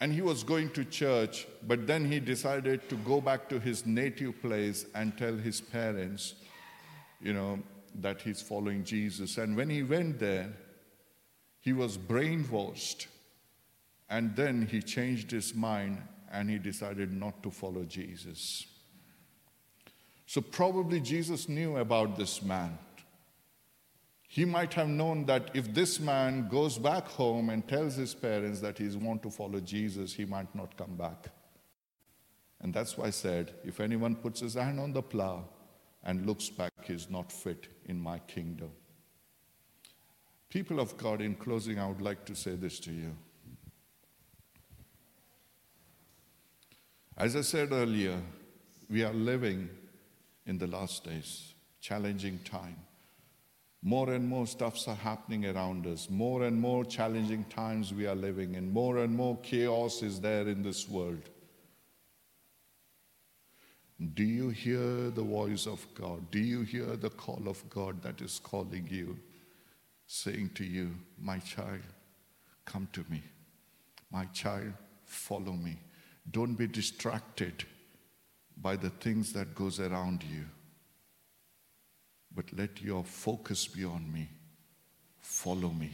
and 0.00 0.10
he 0.10 0.22
was 0.22 0.42
going 0.42 0.70
to 0.70 0.82
church, 0.82 1.46
but 1.66 1.86
then 1.86 2.10
he 2.10 2.18
decided 2.18 2.88
to 2.88 2.94
go 2.96 3.20
back 3.20 3.50
to 3.50 3.60
his 3.60 3.84
native 3.84 4.40
place 4.40 4.86
and 4.94 5.18
tell 5.18 5.36
his 5.36 5.60
parents, 5.60 6.36
you 7.20 7.34
know, 7.34 7.58
that 7.96 8.22
he's 8.22 8.40
following 8.40 8.82
Jesus. 8.82 9.36
And 9.36 9.58
when 9.58 9.68
he 9.68 9.82
went 9.82 10.18
there, 10.20 10.54
he 11.60 11.74
was 11.74 11.98
brainwashed. 11.98 13.08
And 14.08 14.34
then 14.34 14.66
he 14.70 14.80
changed 14.80 15.30
his 15.30 15.54
mind 15.54 16.00
and 16.32 16.48
he 16.48 16.56
decided 16.56 17.12
not 17.12 17.42
to 17.42 17.50
follow 17.50 17.84
Jesus. 17.84 18.66
So, 20.24 20.40
probably 20.40 20.98
Jesus 20.98 21.46
knew 21.46 21.76
about 21.76 22.16
this 22.16 22.42
man. 22.42 22.78
He 24.34 24.44
might 24.44 24.74
have 24.74 24.88
known 24.88 25.26
that 25.26 25.52
if 25.54 25.72
this 25.72 26.00
man 26.00 26.48
goes 26.48 26.76
back 26.76 27.06
home 27.06 27.50
and 27.50 27.68
tells 27.68 27.94
his 27.94 28.14
parents 28.14 28.58
that 28.62 28.78
he's 28.78 28.96
want 28.96 29.22
to 29.22 29.30
follow 29.30 29.60
Jesus, 29.60 30.12
he 30.12 30.24
might 30.24 30.52
not 30.56 30.76
come 30.76 30.96
back. 30.96 31.28
And 32.60 32.74
that's 32.74 32.98
why 32.98 33.06
I 33.06 33.10
said, 33.10 33.54
if 33.64 33.78
anyone 33.78 34.16
puts 34.16 34.40
his 34.40 34.54
hand 34.54 34.80
on 34.80 34.92
the 34.92 35.02
plow 35.02 35.44
and 36.02 36.26
looks 36.26 36.48
back, 36.48 36.72
he's 36.82 37.08
not 37.08 37.30
fit 37.30 37.68
in 37.84 38.00
my 38.00 38.18
kingdom. 38.18 38.72
People 40.50 40.80
of 40.80 40.96
God, 40.96 41.20
in 41.20 41.36
closing, 41.36 41.78
I 41.78 41.86
would 41.86 42.02
like 42.02 42.24
to 42.24 42.34
say 42.34 42.56
this 42.56 42.80
to 42.80 42.92
you. 42.92 43.16
As 47.16 47.36
I 47.36 47.42
said 47.42 47.70
earlier, 47.70 48.20
we 48.90 49.04
are 49.04 49.14
living 49.14 49.68
in 50.44 50.58
the 50.58 50.66
last 50.66 51.04
days, 51.04 51.54
challenging 51.80 52.40
time. 52.44 52.78
More 53.86 54.14
and 54.14 54.26
more 54.26 54.46
stuffs 54.46 54.88
are 54.88 54.94
happening 54.94 55.44
around 55.44 55.86
us. 55.86 56.08
More 56.08 56.44
and 56.44 56.58
more 56.58 56.86
challenging 56.86 57.44
times 57.44 57.92
we 57.92 58.06
are 58.06 58.14
living 58.14 58.54
in. 58.54 58.72
More 58.72 58.96
and 58.98 59.14
more 59.14 59.36
chaos 59.42 60.02
is 60.02 60.22
there 60.22 60.48
in 60.48 60.62
this 60.62 60.88
world. 60.88 61.20
Do 64.14 64.24
you 64.24 64.48
hear 64.48 65.10
the 65.10 65.22
voice 65.22 65.66
of 65.66 65.86
God? 65.94 66.30
Do 66.30 66.38
you 66.38 66.62
hear 66.62 66.96
the 66.96 67.10
call 67.10 67.42
of 67.46 67.68
God 67.68 68.02
that 68.02 68.22
is 68.22 68.40
calling 68.42 68.88
you, 68.90 69.18
saying 70.06 70.52
to 70.54 70.64
you, 70.64 70.90
My 71.20 71.38
child, 71.38 71.82
come 72.64 72.88
to 72.94 73.04
me. 73.10 73.22
My 74.10 74.24
child, 74.26 74.72
follow 75.04 75.52
me. 75.52 75.78
Don't 76.30 76.54
be 76.54 76.66
distracted 76.66 77.64
by 78.56 78.76
the 78.76 78.90
things 78.90 79.34
that 79.34 79.54
goes 79.54 79.78
around 79.78 80.24
you. 80.24 80.44
But 82.34 82.46
let 82.56 82.82
your 82.82 83.04
focus 83.04 83.66
be 83.66 83.84
on 83.84 84.12
me. 84.12 84.28
Follow 85.20 85.70
me. 85.70 85.92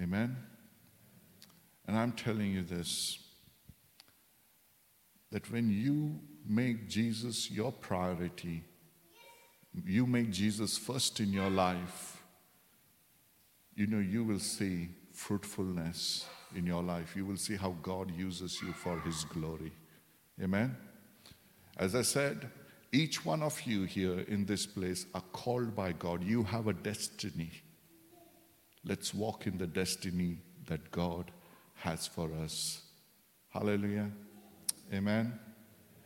Amen. 0.00 0.36
And 1.86 1.96
I'm 1.96 2.12
telling 2.12 2.52
you 2.52 2.62
this 2.62 3.18
that 5.30 5.50
when 5.52 5.70
you 5.70 6.18
make 6.46 6.88
Jesus 6.88 7.50
your 7.50 7.70
priority, 7.70 8.62
you 9.84 10.06
make 10.06 10.30
Jesus 10.30 10.78
first 10.78 11.20
in 11.20 11.32
your 11.32 11.50
life, 11.50 12.22
you 13.74 13.86
know, 13.86 13.98
you 13.98 14.24
will 14.24 14.38
see 14.38 14.88
fruitfulness 15.12 16.26
in 16.54 16.66
your 16.66 16.82
life. 16.82 17.14
You 17.14 17.26
will 17.26 17.36
see 17.36 17.56
how 17.56 17.76
God 17.82 18.10
uses 18.16 18.60
you 18.62 18.72
for 18.72 18.98
His 19.00 19.24
glory. 19.24 19.72
Amen. 20.42 20.76
As 21.76 21.94
I 21.94 22.02
said, 22.02 22.50
each 22.92 23.24
one 23.24 23.42
of 23.42 23.60
you 23.62 23.84
here 23.84 24.20
in 24.20 24.46
this 24.46 24.66
place 24.66 25.06
are 25.14 25.24
called 25.32 25.74
by 25.74 25.92
God. 25.92 26.24
You 26.24 26.42
have 26.44 26.68
a 26.68 26.72
destiny. 26.72 27.50
Let's 28.84 29.12
walk 29.12 29.46
in 29.46 29.58
the 29.58 29.66
destiny 29.66 30.38
that 30.66 30.90
God 30.90 31.30
has 31.74 32.06
for 32.06 32.30
us. 32.42 32.82
Hallelujah. 33.50 34.10
Amen. 34.92 35.38